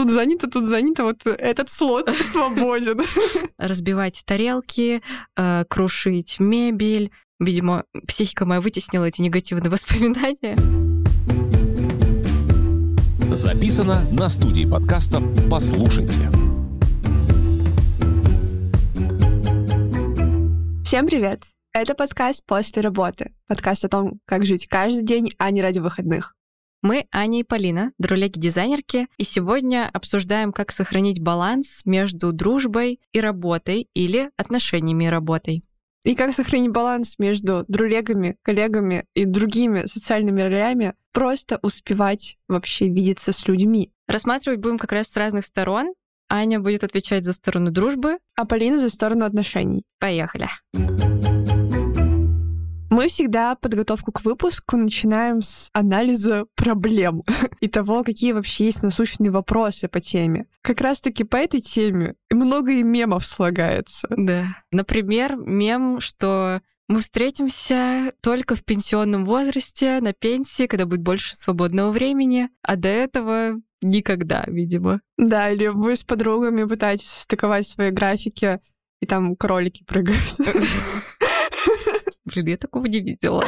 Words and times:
тут 0.00 0.10
занято, 0.10 0.48
тут 0.48 0.66
занято, 0.66 1.04
вот 1.04 1.26
этот 1.26 1.68
слот 1.68 2.08
свободен. 2.32 3.00
Разбивать 3.58 4.22
тарелки, 4.24 5.02
э, 5.36 5.64
крушить 5.68 6.40
мебель. 6.40 7.10
Видимо, 7.38 7.84
психика 8.08 8.46
моя 8.46 8.62
вытеснила 8.62 9.04
эти 9.04 9.20
негативные 9.20 9.70
воспоминания. 9.70 10.56
Записано 13.34 14.06
на 14.10 14.30
студии 14.30 14.64
подкастов 14.64 15.22
«Послушайте». 15.50 16.30
Всем 20.82 21.06
привет! 21.06 21.42
Это 21.74 21.94
подкаст 21.94 22.42
«После 22.46 22.80
работы». 22.80 23.32
Подкаст 23.46 23.84
о 23.84 23.88
том, 23.90 24.18
как 24.24 24.46
жить 24.46 24.66
каждый 24.66 25.02
день, 25.02 25.30
а 25.36 25.50
не 25.50 25.60
ради 25.60 25.78
выходных. 25.78 26.34
Мы 26.82 27.06
Аня 27.12 27.40
и 27.40 27.42
Полина, 27.42 27.90
друляки-дизайнерки, 27.98 29.08
и 29.18 29.22
сегодня 29.22 29.90
обсуждаем, 29.92 30.50
как 30.50 30.72
сохранить 30.72 31.20
баланс 31.20 31.82
между 31.84 32.32
дружбой 32.32 33.00
и 33.12 33.20
работой 33.20 33.88
или 33.92 34.30
отношениями 34.38 35.04
и 35.04 35.08
работой. 35.08 35.62
И 36.04 36.14
как 36.14 36.32
сохранить 36.32 36.70
баланс 36.70 37.16
между 37.18 37.66
друлегами, 37.68 38.36
коллегами 38.42 39.04
и 39.14 39.26
другими 39.26 39.84
социальными 39.84 40.40
ролями, 40.40 40.94
просто 41.12 41.58
успевать 41.62 42.38
вообще 42.48 42.88
видеться 42.88 43.34
с 43.34 43.46
людьми. 43.46 43.92
Рассматривать 44.08 44.60
будем 44.60 44.78
как 44.78 44.92
раз 44.92 45.08
с 45.08 45.16
разных 45.18 45.44
сторон. 45.44 45.92
Аня 46.30 46.60
будет 46.60 46.84
отвечать 46.84 47.24
за 47.24 47.34
сторону 47.34 47.70
дружбы, 47.70 48.16
а 48.36 48.46
Полина 48.46 48.78
за 48.78 48.88
сторону 48.88 49.26
отношений. 49.26 49.82
Поехали. 49.98 50.48
Мы 52.90 53.06
всегда 53.06 53.54
подготовку 53.54 54.10
к 54.10 54.24
выпуску 54.24 54.76
начинаем 54.76 55.42
с 55.42 55.70
анализа 55.72 56.46
проблем 56.56 57.22
и 57.60 57.68
того, 57.68 58.02
какие 58.02 58.32
вообще 58.32 58.64
есть 58.64 58.82
насущные 58.82 59.30
вопросы 59.30 59.86
по 59.86 60.00
теме. 60.00 60.46
Как 60.60 60.80
раз-таки 60.80 61.22
по 61.22 61.36
этой 61.36 61.60
теме 61.60 62.16
много 62.32 62.72
и 62.72 62.82
мемов 62.82 63.24
слагается. 63.24 64.08
Да. 64.10 64.46
Например, 64.72 65.36
мем, 65.36 66.00
что 66.00 66.62
мы 66.88 66.98
встретимся 66.98 68.12
только 68.20 68.56
в 68.56 68.64
пенсионном 68.64 69.24
возрасте, 69.24 70.00
на 70.00 70.12
пенсии, 70.12 70.66
когда 70.66 70.84
будет 70.84 71.02
больше 71.02 71.36
свободного 71.36 71.90
времени, 71.90 72.48
а 72.62 72.74
до 72.74 72.88
этого 72.88 73.54
никогда, 73.80 74.42
видимо. 74.48 75.00
Да, 75.16 75.50
или 75.50 75.68
вы 75.68 75.94
с 75.94 76.02
подругами 76.02 76.64
пытаетесь 76.64 77.10
стыковать 77.10 77.68
свои 77.68 77.90
графики, 77.90 78.60
и 79.00 79.06
там 79.06 79.36
кролики 79.36 79.84
прыгают. 79.84 80.34
Блин, 82.32 82.46
я 82.46 82.56
такого 82.56 82.86
не 82.86 83.00
видела. 83.00 83.44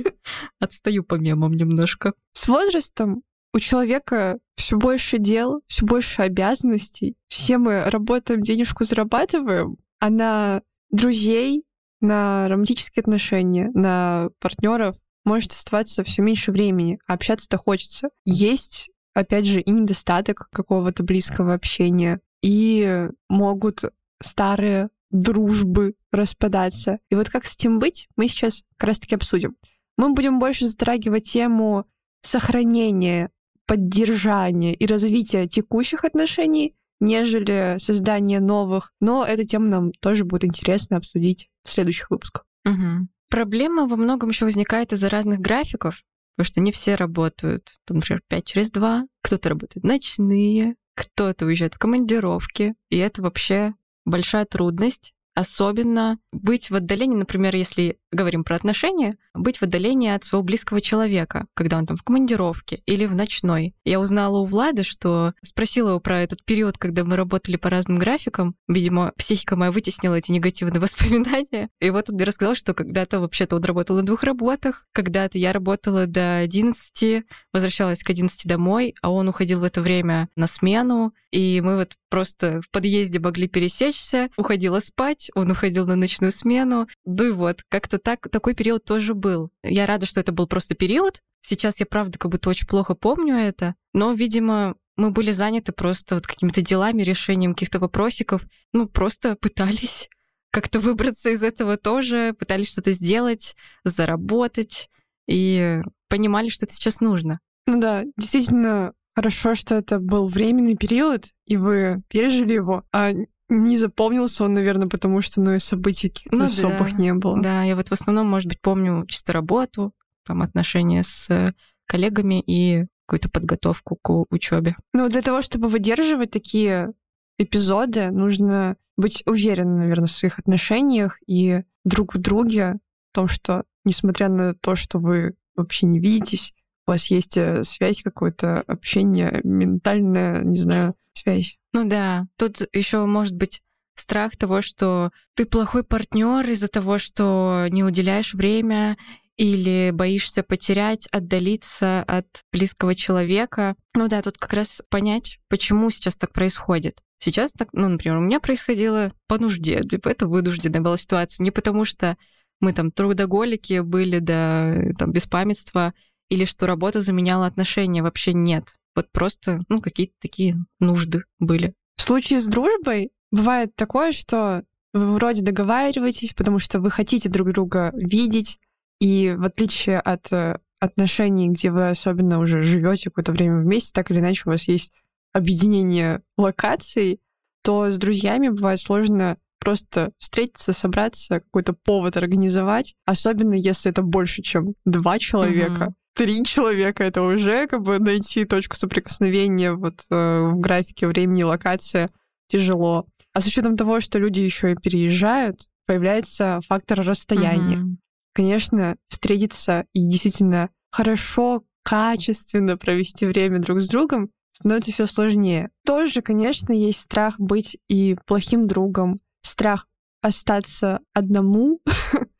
Отстаю 0.60 1.04
по 1.04 1.16
мемам 1.16 1.54
немножко. 1.54 2.14
С 2.32 2.48
возрастом 2.48 3.22
у 3.52 3.58
человека 3.58 4.38
все 4.56 4.76
больше 4.76 5.18
дел, 5.18 5.62
все 5.66 5.84
больше 5.84 6.22
обязанностей. 6.22 7.16
Все 7.28 7.58
мы 7.58 7.84
работаем, 7.84 8.42
денежку 8.42 8.84
зарабатываем, 8.84 9.76
а 9.98 10.10
на 10.10 10.62
друзей, 10.90 11.64
на 12.00 12.48
романтические 12.48 13.02
отношения, 13.02 13.70
на 13.74 14.30
партнеров 14.38 14.96
может 15.24 15.52
оставаться 15.52 16.04
все 16.04 16.22
меньше 16.22 16.52
времени, 16.52 16.98
а 17.06 17.14
общаться-то 17.14 17.58
хочется. 17.58 18.10
Есть, 18.24 18.90
опять 19.14 19.46
же, 19.46 19.60
и 19.60 19.70
недостаток 19.70 20.48
какого-то 20.50 21.02
близкого 21.02 21.54
общения, 21.54 22.20
и 22.42 23.08
могут 23.28 23.84
старые 24.22 24.88
дружбы 25.10 25.94
распадаться. 26.12 26.98
И 27.10 27.14
вот 27.14 27.28
как 27.28 27.44
с 27.44 27.54
этим 27.56 27.78
быть, 27.78 28.08
мы 28.16 28.28
сейчас 28.28 28.62
как 28.76 28.88
раз-таки 28.88 29.14
обсудим. 29.14 29.56
Мы 29.96 30.12
будем 30.12 30.38
больше 30.38 30.66
затрагивать 30.66 31.24
тему 31.24 31.86
сохранения, 32.22 33.30
поддержания 33.66 34.74
и 34.74 34.86
развития 34.86 35.46
текущих 35.46 36.04
отношений, 36.04 36.74
нежели 37.00 37.76
создания 37.78 38.40
новых. 38.40 38.92
Но 39.00 39.24
эту 39.24 39.44
тему 39.44 39.66
нам 39.66 39.92
тоже 39.92 40.24
будет 40.24 40.44
интересно 40.44 40.96
обсудить 40.96 41.48
в 41.64 41.70
следующих 41.70 42.10
выпусках. 42.10 42.46
Угу. 42.64 43.08
Проблема 43.28 43.86
во 43.86 43.96
многом 43.96 44.30
еще 44.30 44.44
возникает 44.44 44.92
из-за 44.92 45.08
разных 45.08 45.40
графиков, 45.40 46.02
потому 46.34 46.46
что 46.46 46.60
не 46.60 46.72
все 46.72 46.94
работают, 46.94 47.78
там, 47.84 47.98
например, 47.98 48.22
5 48.28 48.44
через 48.44 48.70
2, 48.70 49.04
кто-то 49.22 49.48
работает 49.48 49.84
ночные, 49.84 50.74
кто-то 50.94 51.46
уезжает 51.46 51.74
в 51.74 51.78
командировки, 51.78 52.74
и 52.88 52.96
это 52.96 53.22
вообще 53.22 53.74
большая 54.04 54.44
трудность, 54.44 55.12
особенно 55.34 56.18
быть 56.32 56.70
в 56.70 56.74
отдалении, 56.74 57.16
например, 57.16 57.54
если 57.54 57.99
говорим 58.12 58.44
про 58.44 58.56
отношения, 58.56 59.16
быть 59.34 59.58
в 59.58 59.62
отдалении 59.62 60.10
от 60.10 60.24
своего 60.24 60.42
близкого 60.42 60.80
человека, 60.80 61.46
когда 61.54 61.78
он 61.78 61.86
там 61.86 61.96
в 61.96 62.02
командировке 62.02 62.82
или 62.86 63.06
в 63.06 63.14
ночной. 63.14 63.74
Я 63.84 64.00
узнала 64.00 64.38
у 64.38 64.46
Влада, 64.46 64.82
что 64.82 65.32
спросила 65.42 65.90
его 65.90 66.00
про 66.00 66.20
этот 66.20 66.44
период, 66.44 66.78
когда 66.78 67.04
мы 67.04 67.16
работали 67.16 67.56
по 67.56 67.70
разным 67.70 67.98
графикам. 67.98 68.56
Видимо, 68.68 69.12
психика 69.16 69.56
моя 69.56 69.70
вытеснила 69.70 70.16
эти 70.16 70.32
негативные 70.32 70.80
воспоминания. 70.80 71.68
И 71.80 71.90
вот 71.90 72.10
он 72.10 72.16
мне 72.16 72.24
рассказал, 72.24 72.54
что 72.54 72.74
когда-то 72.74 73.20
вообще-то 73.20 73.56
он 73.56 73.62
работал 73.62 73.96
на 73.96 74.02
двух 74.02 74.24
работах. 74.24 74.86
Когда-то 74.92 75.38
я 75.38 75.52
работала 75.52 76.06
до 76.06 76.38
11, 76.38 77.24
возвращалась 77.52 78.02
к 78.02 78.10
11 78.10 78.46
домой, 78.46 78.94
а 79.02 79.10
он 79.10 79.28
уходил 79.28 79.60
в 79.60 79.64
это 79.64 79.80
время 79.80 80.28
на 80.36 80.46
смену. 80.46 81.14
И 81.30 81.60
мы 81.60 81.76
вот 81.76 81.94
просто 82.08 82.60
в 82.60 82.70
подъезде 82.70 83.20
могли 83.20 83.46
пересечься, 83.46 84.30
уходила 84.36 84.80
спать, 84.80 85.30
он 85.34 85.50
уходил 85.52 85.86
на 85.86 85.94
ночную 85.94 86.32
смену. 86.32 86.88
Ну 87.04 87.24
и 87.24 87.30
вот, 87.30 87.62
как-то 87.68 87.99
так, 88.02 88.28
такой 88.30 88.54
период 88.54 88.84
тоже 88.84 89.14
был. 89.14 89.50
Я 89.62 89.86
рада, 89.86 90.06
что 90.06 90.20
это 90.20 90.32
был 90.32 90.46
просто 90.46 90.74
период. 90.74 91.22
Сейчас 91.42 91.80
я, 91.80 91.86
правда, 91.86 92.18
как 92.18 92.30
будто 92.30 92.50
очень 92.50 92.66
плохо 92.66 92.94
помню 92.94 93.34
это, 93.34 93.74
но, 93.94 94.12
видимо, 94.12 94.76
мы 94.96 95.10
были 95.10 95.30
заняты 95.30 95.72
просто 95.72 96.16
вот 96.16 96.26
какими-то 96.26 96.60
делами, 96.60 97.02
решением 97.02 97.54
каких-то 97.54 97.78
вопросиков. 97.78 98.42
Ну, 98.72 98.86
просто 98.86 99.36
пытались 99.36 100.08
как-то 100.50 100.80
выбраться 100.80 101.30
из 101.30 101.42
этого 101.42 101.76
тоже, 101.76 102.34
пытались 102.38 102.70
что-то 102.70 102.92
сделать, 102.92 103.56
заработать 103.84 104.90
и 105.26 105.80
понимали, 106.08 106.48
что 106.48 106.66
это 106.66 106.74
сейчас 106.74 107.00
нужно. 107.00 107.40
Ну 107.66 107.80
да, 107.80 108.04
действительно 108.16 108.92
хорошо, 109.14 109.54
что 109.54 109.76
это 109.76 109.98
был 109.98 110.28
временный 110.28 110.76
период, 110.76 111.26
и 111.46 111.56
вы 111.56 112.02
пережили 112.08 112.54
его, 112.54 112.84
а 112.92 113.12
не 113.50 113.76
запомнился 113.76 114.44
он, 114.44 114.54
наверное, 114.54 114.88
потому 114.88 115.20
что, 115.20 115.40
ну, 115.40 115.52
и 115.54 115.58
событий 115.58 116.12
ну, 116.30 116.44
особых 116.44 116.92
да. 116.92 116.96
не 116.96 117.12
было. 117.12 117.42
Да, 117.42 117.64
я 117.64 117.76
вот 117.76 117.88
в 117.88 117.92
основном, 117.92 118.28
может 118.28 118.48
быть, 118.48 118.60
помню 118.60 119.04
чисто 119.06 119.32
работу, 119.32 119.92
там 120.24 120.42
отношения 120.42 121.02
с 121.02 121.28
э, 121.28 121.52
коллегами 121.86 122.40
и 122.40 122.86
какую-то 123.06 123.28
подготовку 123.28 123.96
к 124.00 124.24
учебе. 124.30 124.76
Ну, 124.92 125.08
для 125.08 125.20
того, 125.20 125.42
чтобы 125.42 125.68
выдерживать 125.68 126.30
такие 126.30 126.92
эпизоды, 127.38 128.10
нужно 128.10 128.76
быть 128.96 129.24
уверенным, 129.26 129.80
наверное, 129.80 130.06
в 130.06 130.12
своих 130.12 130.38
отношениях 130.38 131.18
и 131.26 131.62
друг 131.84 132.14
в 132.14 132.18
друге, 132.18 132.78
в 133.10 133.14
том, 133.14 133.26
что, 133.26 133.64
несмотря 133.84 134.28
на 134.28 134.54
то, 134.54 134.76
что 134.76 134.98
вы 134.98 135.34
вообще 135.56 135.86
не 135.86 135.98
видитесь, 135.98 136.54
у 136.86 136.92
вас 136.92 137.10
есть 137.10 137.36
э, 137.36 137.64
связь 137.64 138.02
какое-то, 138.02 138.60
общение, 138.60 139.40
ментальная, 139.42 140.42
не 140.44 140.58
знаю, 140.58 140.94
связь. 141.12 141.58
Ну 141.72 141.88
да, 141.88 142.26
тут 142.36 142.62
еще 142.72 143.04
может 143.06 143.36
быть 143.36 143.62
страх 143.94 144.36
того, 144.36 144.62
что 144.62 145.10
ты 145.34 145.44
плохой 145.44 145.84
партнер 145.84 146.48
из-за 146.50 146.68
того, 146.68 146.98
что 146.98 147.66
не 147.70 147.84
уделяешь 147.84 148.34
время 148.34 148.96
или 149.36 149.90
боишься 149.92 150.42
потерять, 150.42 151.06
отдалиться 151.12 152.02
от 152.02 152.26
близкого 152.52 152.94
человека. 152.94 153.74
Ну 153.94 154.08
да, 154.08 154.20
тут 154.22 154.36
как 154.36 154.52
раз 154.52 154.82
понять, 154.90 155.38
почему 155.48 155.90
сейчас 155.90 156.16
так 156.16 156.32
происходит. 156.32 157.00
Сейчас 157.18 157.52
так, 157.52 157.68
ну, 157.72 157.88
например, 157.88 158.18
у 158.18 158.22
меня 158.22 158.40
происходило 158.40 159.12
по 159.28 159.38
нужде, 159.38 159.80
типа 159.80 160.08
это 160.08 160.26
вынужденная 160.26 160.80
была 160.80 160.96
ситуация, 160.96 161.44
не 161.44 161.50
потому 161.50 161.84
что 161.84 162.16
мы 162.60 162.72
там 162.72 162.90
трудоголики 162.90 163.80
были 163.80 164.18
до 164.18 164.94
там, 164.98 165.12
беспамятства, 165.12 165.94
или 166.28 166.44
что 166.44 166.66
работа 166.66 167.00
заменяла 167.00 167.46
отношения, 167.46 168.02
вообще 168.02 168.32
нет. 168.32 168.76
Вот 168.94 169.10
просто, 169.12 169.60
ну, 169.68 169.80
какие-то 169.80 170.14
такие 170.20 170.56
нужды 170.78 171.24
были. 171.38 171.74
В 171.96 172.02
случае 172.02 172.40
с 172.40 172.46
дружбой 172.46 173.12
бывает 173.30 173.74
такое, 173.76 174.12
что 174.12 174.64
вы 174.92 175.14
вроде 175.14 175.42
договариваетесь, 175.42 176.34
потому 176.34 176.58
что 176.58 176.80
вы 176.80 176.90
хотите 176.90 177.28
друг 177.28 177.52
друга 177.52 177.92
видеть, 177.94 178.58
и 179.00 179.34
в 179.36 179.44
отличие 179.44 180.00
от 180.00 180.32
э, 180.32 180.58
отношений, 180.80 181.48
где 181.48 181.70
вы 181.70 181.90
особенно 181.90 182.40
уже 182.40 182.62
живете 182.62 183.10
какое-то 183.10 183.32
время 183.32 183.60
вместе, 183.60 183.92
так 183.94 184.10
или 184.10 184.18
иначе 184.18 184.42
у 184.46 184.50
вас 184.50 184.66
есть 184.66 184.92
объединение 185.32 186.22
локаций, 186.36 187.20
то 187.62 187.90
с 187.90 187.98
друзьями 187.98 188.48
бывает 188.48 188.80
сложно 188.80 189.38
просто 189.60 190.10
встретиться, 190.18 190.72
собраться, 190.72 191.40
какой-то 191.40 191.74
повод 191.74 192.16
организовать, 192.16 192.94
особенно 193.04 193.54
если 193.54 193.90
это 193.90 194.02
больше, 194.02 194.42
чем 194.42 194.74
два 194.84 195.18
человека. 195.18 195.84
Mm-hmm 195.84 195.94
три 196.20 196.44
человека, 196.44 197.02
это 197.02 197.22
уже 197.22 197.66
как 197.66 197.80
бы 197.80 197.98
найти 197.98 198.44
точку 198.44 198.76
соприкосновения 198.76 199.72
вот 199.72 200.04
э, 200.10 200.42
в 200.48 200.60
графике 200.60 201.06
времени, 201.06 201.44
локация 201.44 202.10
тяжело. 202.46 203.06
А 203.32 203.40
с 203.40 203.46
учетом 203.46 203.74
того, 203.74 204.00
что 204.00 204.18
люди 204.18 204.40
еще 204.40 204.72
и 204.72 204.76
переезжают, 204.76 205.70
появляется 205.86 206.60
фактор 206.66 207.00
расстояния. 207.00 207.78
Mm-hmm. 207.78 207.96
Конечно, 208.34 208.96
встретиться 209.08 209.86
и 209.94 210.06
действительно 210.06 210.68
хорошо, 210.90 211.64
качественно 211.82 212.76
провести 212.76 213.24
время 213.24 213.58
друг 213.58 213.80
с 213.80 213.88
другом 213.88 214.28
становится 214.52 214.92
все 214.92 215.06
сложнее. 215.06 215.70
Тоже, 215.86 216.20
конечно, 216.20 216.74
есть 216.74 217.00
страх 217.00 217.40
быть 217.40 217.78
и 217.88 218.14
плохим 218.26 218.66
другом, 218.66 219.20
страх 219.40 219.86
остаться 220.20 221.00
одному. 221.14 221.80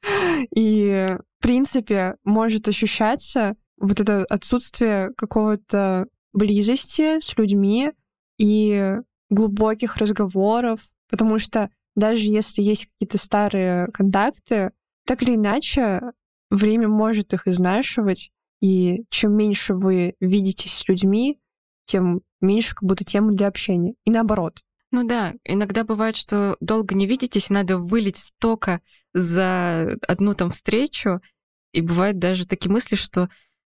и, 0.54 1.16
в 1.38 1.42
принципе, 1.42 2.16
может 2.24 2.68
ощущаться 2.68 3.56
вот 3.80 3.98
это 3.98 4.24
отсутствие 4.26 5.10
какого-то 5.16 6.06
близости 6.32 7.18
с 7.18 7.36
людьми 7.36 7.90
и 8.38 8.96
глубоких 9.30 9.96
разговоров, 9.96 10.80
потому 11.08 11.38
что 11.38 11.70
даже 11.96 12.26
если 12.26 12.62
есть 12.62 12.86
какие-то 12.86 13.18
старые 13.18 13.86
контакты, 13.88 14.72
так 15.06 15.22
или 15.22 15.34
иначе, 15.34 16.00
время 16.50 16.88
может 16.88 17.32
их 17.32 17.48
изнашивать, 17.48 18.30
и 18.60 19.04
чем 19.10 19.34
меньше 19.34 19.74
вы 19.74 20.14
видитесь 20.20 20.74
с 20.74 20.88
людьми, 20.88 21.40
тем 21.86 22.20
меньше 22.40 22.74
как 22.74 22.84
будто 22.84 23.04
темы 23.04 23.32
для 23.32 23.48
общения. 23.48 23.94
И 24.04 24.10
наоборот. 24.10 24.62
Ну 24.92 25.06
да, 25.06 25.34
иногда 25.44 25.84
бывает, 25.84 26.16
что 26.16 26.56
долго 26.60 26.94
не 26.94 27.06
видитесь, 27.06 27.50
надо 27.50 27.78
вылить 27.78 28.16
столько 28.16 28.80
за 29.14 29.96
одну 30.06 30.34
там 30.34 30.50
встречу, 30.50 31.20
и 31.72 31.80
бывают 31.80 32.18
даже 32.18 32.46
такие 32.46 32.70
мысли, 32.70 32.96
что 32.96 33.28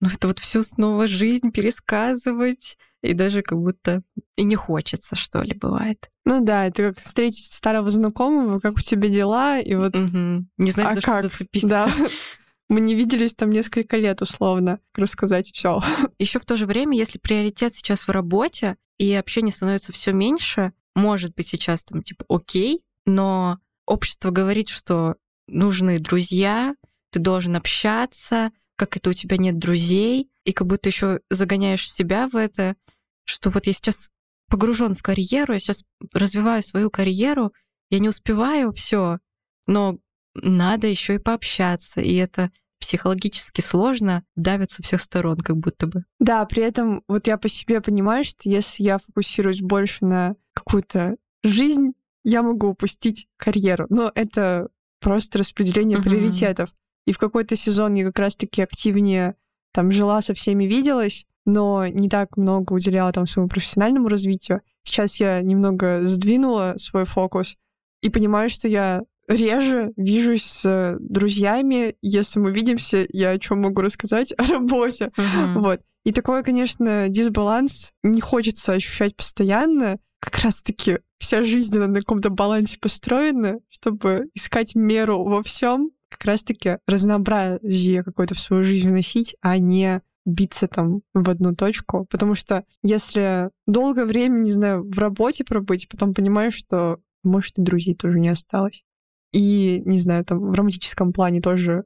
ну 0.05 0.11
это 0.15 0.29
вот 0.29 0.39
всю 0.39 0.63
снова 0.63 1.07
жизнь 1.07 1.51
пересказывать, 1.51 2.77
и 3.03 3.15
даже 3.15 3.41
как 3.41 3.59
будто 3.59 4.03
и 4.37 4.45
не 4.45 4.55
хочется, 4.55 5.17
что 5.17 5.43
ли, 5.43 5.55
бывает. 5.55 6.11
Ну 6.27 6.45
да, 6.45 6.67
это 6.67 6.91
как 6.91 6.99
встретить 7.01 7.53
старого 7.53 7.89
знакомого, 7.89 8.59
как 8.61 8.75
у 8.75 8.81
тебя 8.81 9.09
дела, 9.09 9.59
и 9.59 9.75
вот... 9.75 9.97
Угу. 9.97 10.47
Не 10.59 10.71
знать, 10.71 10.89
а 10.89 10.95
за 10.95 11.01
как? 11.01 11.21
что 11.21 11.29
зацепиться. 11.29 11.69
Да. 11.69 11.93
Мы 12.69 12.81
не 12.81 12.95
виделись 12.95 13.35
там 13.35 13.51
несколько 13.51 13.97
лет, 13.97 14.21
условно, 14.21 14.79
рассказать 14.95 15.51
все. 15.53 15.83
Еще 16.19 16.39
в 16.39 16.45
то 16.45 16.59
же 16.59 16.67
время, 16.67 16.99
если 16.99 17.19
приоритет 17.19 17.75
сейчас 17.75 18.07
в 18.07 18.11
работе, 18.11 18.77
и 18.99 19.13
общение 19.15 19.53
становится 19.53 19.93
все 19.93 20.13
меньше, 20.13 20.73
может 20.95 21.35
быть 21.35 21.47
сейчас 21.47 21.83
там 21.85 22.03
типа 22.03 22.27
окей, 22.29 22.83
но 23.07 23.59
общество 23.87 24.31
говорит, 24.31 24.69
что 24.69 25.17
нужны 25.47 25.99
друзья, 25.99 26.75
ты 27.11 27.21
должен 27.21 27.57
общаться, 27.57 28.51
как 28.77 28.97
это 28.97 29.11
у 29.11 29.13
тебя 29.13 29.37
нет 29.37 29.59
друзей, 29.59 30.31
и 30.45 30.53
как 30.53 30.67
будто 30.67 30.89
еще 30.89 31.21
загоняешь 31.31 31.91
себя 31.91 32.29
в 32.29 32.37
это, 32.37 32.77
что 33.25 33.51
вот 33.51 33.67
я 33.67 33.73
сейчас 33.73 34.11
погружен 34.49 34.95
в 34.95 35.03
карьеру, 35.03 35.53
я 35.53 35.59
сейчас 35.59 35.85
развиваю 36.13 36.63
свою 36.63 36.91
карьеру, 36.91 37.53
я 37.91 37.99
не 37.99 38.09
успеваю 38.09 38.73
все, 38.73 39.19
но 39.67 39.99
надо 40.35 40.87
еще 40.87 41.17
и 41.17 41.19
пообщаться, 41.19 42.01
и 42.01 42.15
это 42.15 42.51
психологически 42.81 43.63
сложно, 43.63 44.25
давят 44.37 44.71
со 44.71 44.83
всех 44.83 45.01
сторон, 45.01 45.39
как 45.39 45.57
будто 45.57 45.87
бы. 45.87 46.05
Да, 46.19 46.45
при 46.45 46.63
этом 46.63 47.03
вот 47.09 47.27
я 47.27 47.39
по 47.39 47.49
себе 47.49 47.81
понимаю, 47.81 48.25
что 48.25 48.49
если 48.49 48.83
я 48.83 48.99
фокусируюсь 48.99 49.63
больше 49.63 50.05
на 50.05 50.35
какую-то 50.53 51.17
жизнь, 51.43 51.93
я 52.25 52.43
могу 52.43 52.69
упустить 52.69 53.27
карьеру. 53.39 53.87
Но 53.89 54.13
это 54.15 54.69
просто 55.01 55.39
распределение 55.39 55.99
uh-huh. 55.99 56.03
приоритетов. 56.03 56.71
И 57.07 57.13
в 57.13 57.19
какой-то 57.19 57.57
сезон 57.57 57.95
я 57.95 58.05
как 58.05 58.19
раз-таки 58.19 58.63
активнее 58.63 59.35
там 59.73 59.93
жила 59.93 60.23
со 60.23 60.35
всеми, 60.35 60.65
виделась, 60.65 61.27
но 61.45 61.87
не 61.87 62.09
так 62.09 62.37
много 62.37 62.73
уделяла 62.73 63.13
там 63.13 63.27
своему 63.27 63.49
профессиональному 63.49 64.09
развитию. 64.09 64.63
Сейчас 64.85 65.21
я 65.21 65.41
немного 65.43 66.07
сдвинула 66.07 66.75
свой 66.77 67.05
фокус 67.05 67.57
и 68.03 68.11
понимаю, 68.11 68.49
что 68.49 68.69
я 68.69 69.03
реже 69.29 69.93
вижусь 69.97 70.45
с 70.45 70.97
друзьями. 71.01 71.97
Если 72.03 72.39
мы 72.39 72.53
видимся, 72.53 73.07
я 73.11 73.31
о 73.31 73.39
чем 73.39 73.63
могу 73.63 73.81
рассказать? 73.81 74.33
О 74.39 74.45
работе. 74.45 75.11
Uh-huh. 75.17 75.61
Вот. 75.61 75.81
И 76.05 76.13
такой, 76.13 76.43
конечно, 76.45 77.09
дисбаланс 77.09 77.93
не 78.03 78.21
хочется 78.21 78.75
ощущать 78.75 79.17
постоянно. 79.17 79.99
Как 80.21 80.39
раз-таки 80.39 80.99
вся 81.19 81.43
жизнь 81.43 81.79
на 81.79 81.95
каком-то 81.95 82.31
балансе 82.31 82.79
построена, 82.79 83.59
чтобы 83.71 84.29
искать 84.35 84.75
меру 84.75 85.25
во 85.25 85.43
всем, 85.43 85.91
как 86.15 86.25
раз-таки 86.25 86.79
разнообразие 86.87 88.05
какое-то 88.05 88.35
в 88.35 88.41
свою 88.41 88.63
жизнь 88.63 88.89
вносить, 88.89 89.37
а 89.41 89.59
не 89.59 90.01
биться 90.25 90.69
там 90.69 91.03
в 91.13 91.29
одну 91.29 91.55
точку. 91.55 92.07
Потому 92.09 92.35
что 92.35 92.65
если 92.83 93.51
долгое 93.67 94.05
время, 94.05 94.39
не 94.39 94.53
знаю, 94.53 94.89
в 94.89 94.99
работе 94.99 95.45
пробыть, 95.45 95.89
потом 95.89 96.15
понимаешь, 96.15 96.55
что, 96.55 96.99
может, 97.25 97.59
и 97.59 97.63
друзей 97.63 97.95
тоже 97.95 98.19
не 98.19 98.29
осталось. 98.29 98.85
И, 99.33 99.83
не 99.85 99.99
знаю, 99.99 100.25
там 100.25 100.39
в 100.39 100.53
романтическом 100.53 101.13
плане 101.13 101.41
тоже 101.41 101.85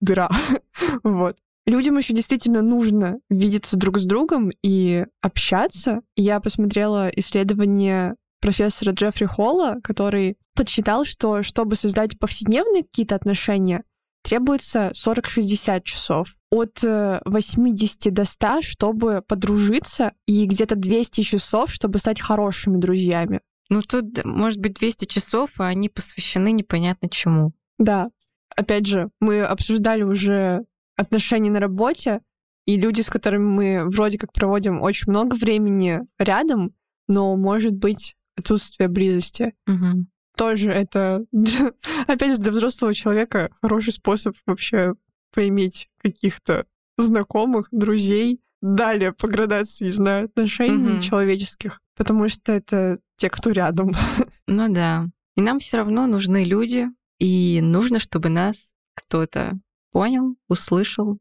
дыра. 0.00 0.30
вот. 1.02 1.36
Людям 1.66 1.98
еще 1.98 2.14
действительно 2.14 2.62
нужно 2.62 3.18
видеться 3.28 3.76
друг 3.76 3.98
с 3.98 4.06
другом 4.06 4.52
и 4.62 5.04
общаться. 5.20 6.00
Я 6.14 6.38
посмотрела 6.38 7.08
исследование 7.08 8.14
профессора 8.40 8.92
Джеффри 8.92 9.24
Холла, 9.24 9.80
который 9.82 10.36
подсчитал, 10.56 11.04
что 11.04 11.42
чтобы 11.42 11.76
создать 11.76 12.18
повседневные 12.18 12.82
какие-то 12.82 13.14
отношения, 13.14 13.84
требуется 14.22 14.90
40-60 14.94 15.82
часов. 15.84 16.34
От 16.50 16.82
80 16.82 18.06
э, 18.06 18.10
до 18.10 18.24
100, 18.24 18.62
чтобы 18.62 19.22
подружиться, 19.26 20.12
и 20.26 20.46
где-то 20.46 20.74
200 20.74 21.22
часов, 21.22 21.70
чтобы 21.72 21.98
стать 21.98 22.20
хорошими 22.20 22.78
друзьями. 22.78 23.40
Ну, 23.68 23.82
тут, 23.82 24.24
может 24.24 24.58
быть, 24.58 24.74
200 24.74 25.06
часов, 25.06 25.50
а 25.58 25.66
они 25.66 25.88
посвящены 25.88 26.52
непонятно 26.52 27.08
чему. 27.08 27.52
Да. 27.78 28.10
Опять 28.56 28.86
же, 28.86 29.10
мы 29.20 29.42
обсуждали 29.42 30.02
уже 30.02 30.64
отношения 30.96 31.50
на 31.50 31.60
работе, 31.60 32.20
и 32.64 32.76
люди, 32.76 33.00
с 33.02 33.10
которыми 33.10 33.44
мы 33.44 33.90
вроде 33.90 34.18
как 34.18 34.32
проводим 34.32 34.80
очень 34.82 35.10
много 35.10 35.34
времени 35.34 36.00
рядом, 36.18 36.74
но, 37.06 37.36
может 37.36 37.74
быть, 37.74 38.16
отсутствие 38.36 38.88
близости. 38.88 39.54
Угу. 39.66 40.06
Тоже 40.36 40.70
это, 40.70 41.24
опять 42.06 42.32
же, 42.32 42.38
для 42.38 42.52
взрослого 42.52 42.94
человека 42.94 43.50
хороший 43.62 43.92
способ 43.92 44.36
вообще 44.46 44.94
поиметь 45.32 45.88
каких-то 46.02 46.66
знакомых, 46.98 47.68
друзей, 47.70 48.40
далее 48.60 49.12
по 49.12 49.28
градации, 49.28 49.90
знаю, 49.90 50.26
отношений 50.26 50.94
угу. 50.94 51.02
человеческих, 51.02 51.80
потому 51.96 52.28
что 52.28 52.52
это 52.52 52.98
те, 53.16 53.30
кто 53.30 53.50
рядом. 53.50 53.92
Ну 54.48 54.72
да. 54.72 55.06
И 55.34 55.42
нам 55.42 55.58
все 55.58 55.78
равно 55.78 56.06
нужны 56.06 56.44
люди, 56.44 56.86
и 57.18 57.60
нужно, 57.60 57.98
чтобы 57.98 58.28
нас 58.28 58.68
кто-то 58.94 59.58
понял, 59.90 60.36
услышал. 60.48 61.18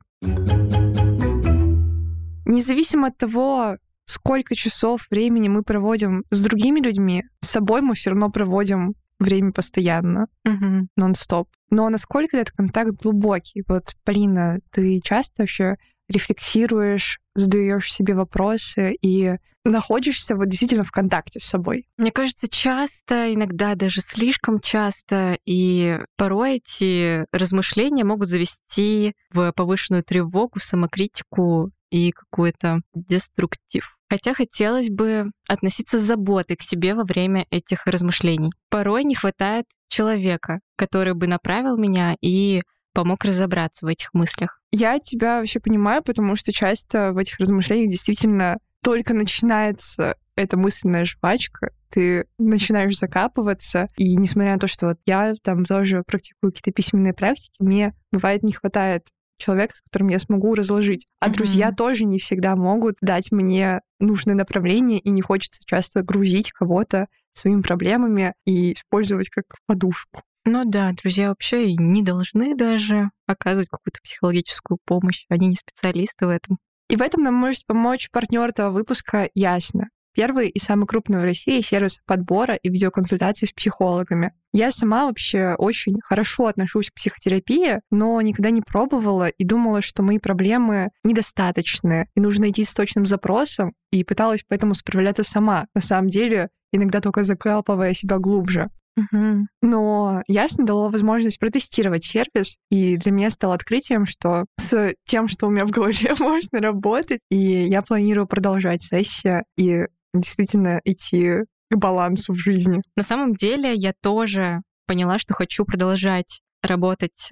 Независимо 2.46 3.08
от 3.08 3.18
того, 3.18 3.78
сколько 4.06 4.56
часов 4.56 5.08
времени 5.10 5.48
мы 5.50 5.64
проводим 5.64 6.24
с 6.30 6.40
другими 6.42 6.80
людьми, 6.80 7.24
с 7.42 7.50
собой 7.50 7.82
мы 7.82 7.96
все 7.96 8.12
равно 8.12 8.30
проводим 8.30 8.94
время 9.20 9.52
постоянно, 9.52 10.28
угу. 10.46 10.88
нон-стоп. 10.96 11.50
Но 11.70 11.90
насколько 11.90 12.38
этот 12.38 12.56
контакт 12.56 12.92
глубокий? 13.02 13.64
Вот, 13.68 13.96
Полина, 14.04 14.60
ты 14.72 15.00
часто 15.04 15.44
вообще 15.44 15.78
рефлексируешь, 16.08 17.20
задаешь 17.34 17.92
себе 17.92 18.14
вопросы 18.14 18.96
и 19.02 19.38
находишься 19.64 20.36
вот 20.36 20.48
действительно 20.48 20.84
в 20.84 20.92
контакте 20.92 21.40
с 21.40 21.46
собой? 21.46 21.88
Мне 21.98 22.12
кажется, 22.12 22.48
часто, 22.48 23.34
иногда 23.34 23.76
даже 23.76 24.02
слишком 24.02 24.60
часто, 24.60 25.38
и 25.46 26.00
порой 26.18 26.58
эти 26.58 27.26
размышления 27.32 28.04
могут 28.04 28.30
завести 28.30 29.14
в 29.32 29.52
повышенную 29.54 30.04
тревогу, 30.04 30.60
самокритику 30.60 31.72
и 31.90 32.12
какой-то 32.12 32.82
деструктив. 32.94 33.98
Хотя 34.10 34.34
хотелось 34.34 34.90
бы 34.90 35.32
относиться 35.48 36.00
с 36.00 36.04
заботой 36.04 36.58
к 36.58 36.62
себе 36.62 36.94
во 36.94 37.04
время 37.04 37.46
этих 37.50 37.86
размышлений. 37.88 38.52
Порой 38.70 39.04
не 39.04 39.16
хватает 39.16 39.66
человека, 39.88 40.60
который 40.76 41.14
бы 41.14 41.28
направил 41.28 41.78
меня 41.78 42.16
и 42.22 42.62
помог 42.94 43.26
разобраться 43.26 43.86
в 43.86 43.90
этих 43.90 44.14
мыслях. 44.14 44.62
Я 44.72 45.00
тебя 45.00 45.40
вообще 45.40 45.60
понимаю, 45.60 46.04
потому 46.04 46.36
что 46.36 46.54
часто 46.54 47.12
в 47.12 47.18
этих 47.18 47.40
размышлениях 47.40 47.90
действительно 47.90 48.58
только 48.82 49.14
начинается 49.14 50.16
эта 50.36 50.58
мысленная 50.58 51.06
жвачка, 51.06 51.72
ты 51.90 52.28
начинаешь 52.38 52.98
закапываться, 52.98 53.88
и 53.96 54.16
несмотря 54.18 54.54
на 54.54 54.60
то, 54.60 54.68
что 54.68 54.88
вот 54.88 54.98
я 55.06 55.34
там 55.42 55.64
тоже 55.64 56.04
практикую 56.06 56.52
какие-то 56.52 56.72
письменные 56.72 57.14
практики, 57.14 57.56
мне 57.60 57.94
бывает 58.12 58.44
не 58.44 58.52
хватает 58.52 59.08
человека, 59.38 59.76
с 59.76 59.82
которым 59.82 60.10
я 60.10 60.20
смогу 60.20 60.56
разложить. 60.56 61.08
А 61.20 61.28
mm-hmm. 61.28 61.34
друзья 61.34 61.72
тоже 61.72 62.06
не 62.06 62.20
всегда 62.20 62.56
могут 62.56 62.96
дать 63.02 63.32
мне 63.32 63.82
нужное 64.00 64.36
направление, 64.36 65.00
и 65.00 65.10
не 65.10 65.22
хочется 65.22 65.64
часто 65.66 66.04
грузить 66.04 66.52
кого-то 66.52 67.08
своими 67.34 67.62
проблемами 67.62 68.34
и 68.46 68.74
использовать 68.74 69.30
как 69.30 69.46
подушку. 69.68 70.22
Ну 70.46 70.64
да, 70.64 70.92
друзья 70.92 71.30
вообще 71.30 71.74
не 71.74 72.04
должны 72.04 72.56
даже 72.56 73.10
оказывать 73.26 73.68
какую-то 73.70 74.00
психологическую 74.04 74.78
помощь. 74.86 75.26
Они 75.28 75.48
не 75.48 75.56
специалисты 75.56 76.28
в 76.28 76.30
этом. 76.30 76.60
И 76.88 76.96
в 76.96 77.02
этом 77.02 77.24
нам 77.24 77.34
может 77.34 77.66
помочь 77.66 78.10
партнер 78.12 78.50
этого 78.50 78.70
выпуска 78.70 79.28
Ясно. 79.34 79.90
Первый 80.16 80.50
и 80.50 80.60
самый 80.60 80.88
крупный 80.88 81.20
в 81.20 81.24
России 81.24 81.62
сервис 81.62 82.00
подбора 82.06 82.56
и 82.56 82.70
видеоконсультаций 82.70 83.48
с 83.48 83.52
психологами. 83.52 84.34
Я 84.54 84.72
сама 84.72 85.06
вообще 85.06 85.56
очень 85.58 86.00
хорошо 86.02 86.48
отношусь 86.48 86.90
к 86.90 86.96
психотерапии, 86.96 87.82
но 87.92 88.20
никогда 88.22 88.50
не 88.50 88.62
пробовала 88.62 89.28
и 89.28 89.44
думала, 89.44 89.82
что 89.82 90.02
мои 90.02 90.18
проблемы 90.18 90.90
недостаточны, 91.04 92.08
и 92.16 92.22
нужно 92.22 92.50
идти 92.50 92.64
с 92.64 92.74
точным 92.74 93.06
запросом, 93.06 93.74
и 93.92 94.04
пыталась 94.04 94.46
поэтому 94.48 94.74
справляться 94.74 95.24
сама. 95.24 95.68
На 95.76 95.82
самом 95.82 96.10
деле, 96.10 96.50
иногда 96.72 97.02
только 97.02 97.24
закапывая 97.24 97.94
себя 97.94 98.18
глубже. 98.18 98.70
Мгм. 98.96 99.50
Но 99.62 100.24
ясно 100.28 100.66
дало 100.66 100.90
возможность 100.90 101.40
протестировать 101.40 102.06
сервис, 102.06 102.58
и 102.70 102.96
для 102.98 103.12
меня 103.12 103.30
стало 103.30 103.54
открытием, 103.54 104.06
что 104.06 104.46
с 104.58 104.94
тем, 105.06 105.28
что 105.28 105.48
у 105.48 105.50
меня 105.50 105.66
в 105.66 105.72
голове 105.72 106.14
можно 106.20 106.60
работать, 106.60 107.20
и 107.30 107.36
я 107.36 107.82
планирую 107.82 108.28
продолжать 108.28 108.84
сессию 108.84 109.44
и 109.58 109.86
действительно 110.22 110.82
идти 110.84 111.44
к 111.70 111.76
балансу 111.76 112.34
в 112.34 112.38
жизни. 112.38 112.82
На 112.96 113.04
самом 113.04 113.34
деле 113.34 113.74
я 113.74 113.94
тоже 114.02 114.62
поняла, 114.88 115.20
что 115.20 115.34
хочу 115.34 115.66
продолжать 115.66 116.42
работать 116.62 117.32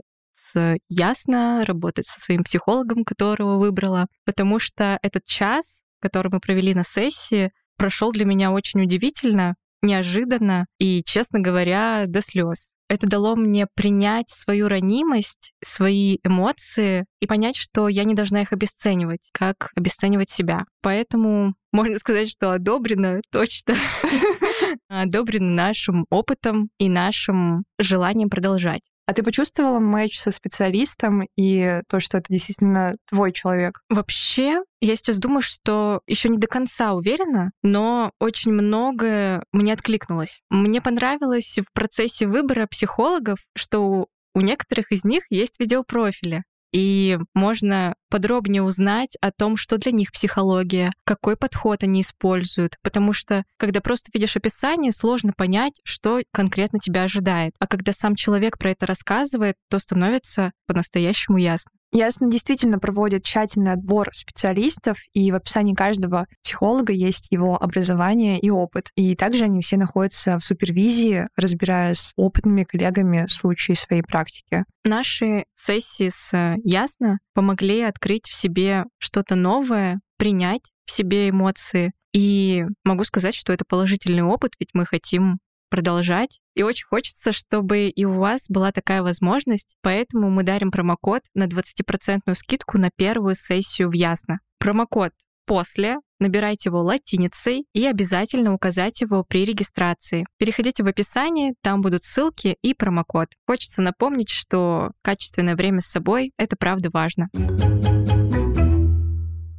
Ясно, 0.90 1.64
работать 1.66 2.06
со 2.08 2.20
своим 2.20 2.44
психологом, 2.44 3.04
которого 3.04 3.58
выбрала, 3.58 4.08
потому 4.26 4.60
что 4.60 5.00
этот 5.02 5.26
час, 5.26 5.82
который 6.00 6.32
мы 6.32 6.40
провели 6.40 6.74
на 6.76 6.84
сессии, 6.84 7.52
прошел 7.78 8.12
для 8.12 8.26
меня 8.26 8.52
очень 8.52 8.82
удивительно, 8.82 9.56
неожиданно 9.82 10.68
и, 10.78 11.02
честно 11.04 11.40
говоря, 11.40 12.06
до 12.08 12.22
слез. 12.22 12.70
Это 12.90 13.08
дало 13.08 13.36
мне 13.36 13.68
принять 13.74 14.30
свою 14.30 14.68
ранимость, 14.68 15.54
свои 15.64 16.18
эмоции 16.24 17.06
и 17.22 17.28
понять, 17.28 17.56
что 17.56 17.88
я 17.88 18.04
не 18.04 18.14
должна 18.14 18.42
их 18.42 18.52
обесценивать, 18.54 19.30
как 19.32 19.72
обесценивать 19.76 20.30
себя. 20.30 20.66
Поэтому 20.82 21.56
можно 21.72 21.98
сказать, 21.98 22.30
что 22.30 22.52
одобрено 22.52 23.22
точно. 23.32 23.76
Одобрено 24.88 25.50
нашим 25.50 26.06
опытом 26.10 26.70
и 26.78 26.90
нашим 26.90 27.64
желанием 27.80 28.30
продолжать. 28.30 28.82
А 29.06 29.14
ты 29.14 29.22
почувствовала 29.22 29.80
матч 29.80 30.18
со 30.18 30.32
специалистом 30.32 31.28
и 31.36 31.82
то, 31.90 32.00
что 32.00 32.20
это 32.20 32.32
действительно 32.32 32.96
твой 33.10 33.34
человек? 33.34 33.82
Вообще, 33.90 34.62
я 34.80 34.96
сейчас 34.96 35.18
думаю, 35.18 35.42
что 35.42 36.02
еще 36.08 36.30
не 36.30 36.38
до 36.38 36.48
конца 36.48 36.94
уверена, 36.94 37.52
но 37.64 38.12
очень 38.20 38.54
многое 38.54 39.44
мне 39.52 39.74
откликнулось. 39.74 40.40
Мне 40.50 40.82
понравилось 40.82 41.60
в 41.60 41.74
процессе 41.74 42.28
выбора 42.28 42.66
психологов, 42.68 43.40
что 43.58 44.08
у 44.36 44.42
некоторых 44.42 44.92
из 44.92 45.04
них 45.04 45.24
есть 45.30 45.60
видеопрофили. 45.60 46.44
И 46.74 47.20
можно 47.36 47.96
подробнее 48.10 48.64
узнать 48.64 49.16
о 49.22 49.32
том, 49.32 49.56
что 49.58 49.78
для 49.78 49.92
них 49.92 50.12
психология, 50.12 50.92
какой 51.06 51.38
подход 51.38 51.84
они 51.84 52.02
используют. 52.02 52.78
Потому 52.82 53.14
что, 53.14 53.44
когда 53.58 53.80
просто 53.80 54.10
видишь 54.14 54.36
описание, 54.36 54.92
сложно 54.92 55.34
понять, 55.38 55.80
что 55.84 56.22
конкретно 56.34 56.80
тебя 56.80 57.04
ожидает. 57.04 57.54
А 57.60 57.68
когда 57.68 57.94
сам 57.94 58.16
человек 58.16 58.58
про 58.58 58.72
это 58.72 58.88
рассказывает, 58.88 59.56
то 59.70 59.78
становится 59.78 60.52
по-настоящему 60.66 61.38
ясно. 61.38 61.72
Ясно 61.96 62.30
действительно 62.30 62.80
проводит 62.80 63.24
тщательный 63.24 63.72
отбор 63.72 64.10
специалистов, 64.14 64.98
и 65.14 65.32
в 65.32 65.36
описании 65.36 65.76
каждого 65.76 66.26
психолога 66.44 66.92
есть 66.92 67.28
его 67.30 67.56
образование 67.62 68.40
и 68.40 68.50
опыт. 68.50 68.90
И 68.96 69.16
также 69.16 69.46
они 69.46 69.62
все 69.62 69.78
находятся 69.78 70.40
в 70.40 70.44
супервизии, 70.44 71.28
разбирая 71.38 71.94
с 71.94 72.14
опытными 72.16 72.64
коллегами 72.64 73.28
случаи 73.30 73.74
своей 73.74 74.02
практики. 74.02 74.66
Наши 74.84 75.46
сессии 75.56 76.10
с 76.12 76.34
Ясно 76.64 77.20
помогли 77.36 77.82
открыть 77.82 78.28
в 78.28 78.34
себе 78.34 78.86
что-то 78.98 79.36
новое, 79.36 80.00
принять 80.18 80.72
в 80.86 80.92
себе 80.92 81.30
эмоции. 81.30 81.94
И 82.12 82.64
могу 82.84 83.04
сказать, 83.04 83.36
что 83.36 83.54
это 83.54 83.66
положительный 83.68 84.24
опыт, 84.24 84.54
ведь 84.60 84.70
мы 84.74 84.86
хотим 84.86 85.38
продолжать. 85.74 86.40
И 86.54 86.62
очень 86.62 86.86
хочется, 86.86 87.32
чтобы 87.32 87.88
и 87.88 88.06
у 88.06 88.12
вас 88.12 88.46
была 88.48 88.72
такая 88.72 89.02
возможность, 89.02 89.76
поэтому 89.82 90.30
мы 90.30 90.44
дарим 90.44 90.70
промокод 90.70 91.24
на 91.34 91.46
20% 91.46 92.20
скидку 92.36 92.78
на 92.78 92.92
первую 92.96 93.34
сессию 93.34 93.90
в 93.90 93.94
Ясно. 93.94 94.38
Промокод 94.60 95.14
после, 95.48 95.96
набирайте 96.20 96.70
его 96.70 96.84
латиницей 96.84 97.66
и 97.74 97.88
обязательно 97.88 98.54
указать 98.54 99.02
его 99.02 99.24
при 99.28 99.46
регистрации. 99.46 100.28
Переходите 100.38 100.84
в 100.84 100.88
описание, 100.88 101.56
там 101.64 101.82
будут 101.82 102.04
ссылки 102.04 102.56
и 102.62 102.76
промокод. 102.76 103.30
Хочется 103.48 103.82
напомнить, 103.82 104.30
что 104.30 104.92
качественное 105.02 105.56
время 105.56 105.82
с 105.82 105.88
собой— 105.88 106.34
это 106.38 106.56
правда 106.56 106.92
важно. 106.94 107.30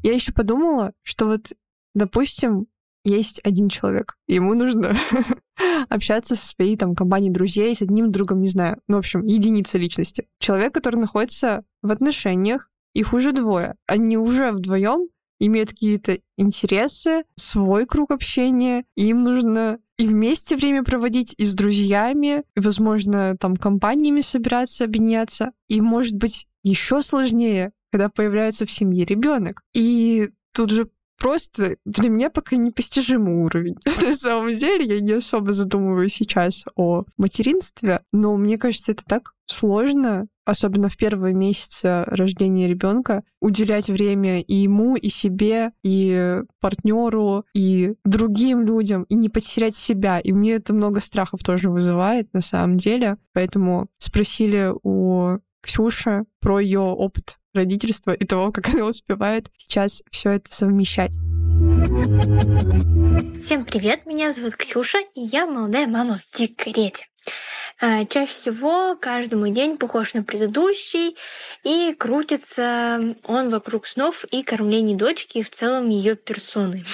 Я 0.04 0.12
еще 0.12 0.32
подумала, 0.32 0.92
что 1.02 1.26
вот, 1.26 1.54
допустим, 1.92 2.68
есть 3.04 3.40
один 3.44 3.68
человек, 3.68 4.14
ему 4.26 4.54
нужно 4.54 4.96
общаться 5.88 6.36
со 6.36 6.46
своей 6.46 6.76
там 6.76 6.94
компанией 6.94 7.32
друзей, 7.32 7.74
с 7.74 7.82
одним 7.82 8.10
другом, 8.10 8.40
не 8.40 8.48
знаю. 8.48 8.80
Ну, 8.88 8.96
в 8.96 9.00
общем, 9.00 9.24
единица 9.24 9.78
личности. 9.78 10.26
Человек, 10.38 10.74
который 10.74 10.96
находится 10.96 11.64
в 11.82 11.90
отношениях, 11.90 12.70
их 12.94 13.12
уже 13.12 13.32
двое. 13.32 13.74
Они 13.86 14.16
уже 14.16 14.52
вдвоем 14.52 15.08
имеют 15.40 15.70
какие-то 15.70 16.18
интересы, 16.38 17.24
свой 17.36 17.86
круг 17.86 18.10
общения, 18.10 18.84
им 18.96 19.22
нужно 19.22 19.78
и 19.98 20.06
вместе 20.06 20.56
время 20.56 20.82
проводить, 20.82 21.34
и 21.38 21.44
с 21.44 21.54
друзьями, 21.54 22.42
и, 22.56 22.60
возможно, 22.60 23.36
там 23.38 23.56
компаниями 23.56 24.20
собираться, 24.20 24.84
объединяться. 24.84 25.52
И, 25.68 25.80
может 25.80 26.14
быть, 26.14 26.46
еще 26.62 27.02
сложнее, 27.02 27.72
когда 27.92 28.08
появляется 28.08 28.66
в 28.66 28.70
семье 28.70 29.04
ребенок. 29.04 29.62
И 29.72 30.30
тут 30.52 30.70
же 30.70 30.88
просто 31.18 31.76
для 31.84 32.08
меня 32.08 32.30
пока 32.30 32.56
непостижимый 32.56 33.34
уровень. 33.34 33.76
На 34.02 34.14
самом 34.14 34.50
деле 34.50 34.96
я 34.96 35.00
не 35.00 35.12
особо 35.12 35.52
задумываюсь 35.52 36.14
сейчас 36.14 36.64
о 36.76 37.04
материнстве, 37.16 38.02
но 38.12 38.36
мне 38.36 38.58
кажется, 38.58 38.92
это 38.92 39.04
так 39.04 39.34
сложно, 39.46 40.26
особенно 40.44 40.88
в 40.88 40.96
первые 40.96 41.34
месяцы 41.34 42.04
рождения 42.06 42.68
ребенка, 42.68 43.24
уделять 43.40 43.88
время 43.88 44.40
и 44.40 44.54
ему, 44.54 44.96
и 44.96 45.08
себе, 45.08 45.72
и 45.82 46.42
партнеру, 46.60 47.44
и 47.54 47.94
другим 48.04 48.62
людям, 48.62 49.04
и 49.04 49.14
не 49.14 49.28
потерять 49.28 49.74
себя. 49.74 50.18
И 50.18 50.32
мне 50.32 50.52
это 50.52 50.74
много 50.74 51.00
страхов 51.00 51.42
тоже 51.42 51.70
вызывает 51.70 52.32
на 52.32 52.40
самом 52.40 52.76
деле. 52.76 53.16
Поэтому 53.32 53.88
спросили 53.98 54.72
у 54.82 55.38
Ксюши 55.62 56.24
про 56.40 56.60
ее 56.60 56.80
опыт 56.80 57.38
родительства 57.54 58.12
и 58.12 58.24
того, 58.26 58.52
как 58.52 58.68
она 58.74 58.84
успевает 58.84 59.48
сейчас 59.56 60.02
все 60.10 60.32
это 60.32 60.52
совмещать. 60.52 61.12
Всем 63.40 63.64
привет, 63.64 64.06
меня 64.06 64.32
зовут 64.32 64.56
Ксюша, 64.56 64.98
и 65.14 65.20
я 65.20 65.46
молодая 65.46 65.86
мама 65.86 66.14
в 66.14 66.36
декрете. 66.36 67.06
А, 67.80 68.04
чаще 68.06 68.32
всего 68.32 68.96
каждый 68.96 69.34
мой 69.34 69.50
день 69.50 69.76
похож 69.76 70.14
на 70.14 70.22
предыдущий, 70.22 71.16
и 71.62 71.94
крутится 71.98 73.16
он 73.24 73.50
вокруг 73.50 73.86
снов 73.86 74.24
и 74.30 74.42
кормлений 74.42 74.94
дочки, 74.94 75.38
и 75.38 75.42
в 75.42 75.50
целом 75.50 75.88
ее 75.88 76.16
персоны. 76.16 76.84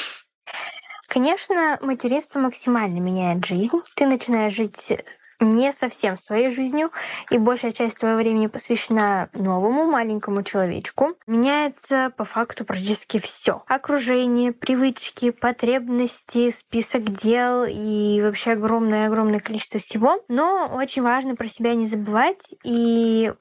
Конечно, 1.09 1.79
материнство 1.83 2.39
максимально 2.39 3.01
меняет 3.01 3.45
жизнь. 3.45 3.77
Ты 3.95 4.07
начинаешь 4.07 4.55
жить 4.55 4.93
не 5.41 5.73
совсем 5.73 6.19
своей 6.19 6.51
жизнью, 6.51 6.91
и 7.31 7.39
большая 7.39 7.73
часть 7.73 7.99
твоего 7.99 8.19
времени 8.19 8.47
посвящена 8.47 9.29
новому 9.33 9.85
маленькому 9.85 10.43
человечку. 10.43 11.17
Меняется 11.27 12.13
по 12.17 12.25
факту 12.25 12.65
практически 12.65 13.19
все. 13.19 13.63
Окружение, 13.67 14.53
привычки, 14.53 15.31
потребности, 15.31 16.51
список 16.51 17.05
дел 17.05 17.65
и 17.69 18.21
вообще 18.23 18.53
огромное-огромное 18.53 19.41
количество 19.41 19.81
всего. 19.81 20.23
Но 20.29 20.71
очень 20.73 21.03
важно 21.03 21.37
про 21.37 21.49
себя 21.49 21.75
не 21.75 21.87
забывать 21.87 22.55
и 22.63 23.33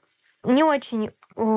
не 0.43 0.63
очень 0.63 1.11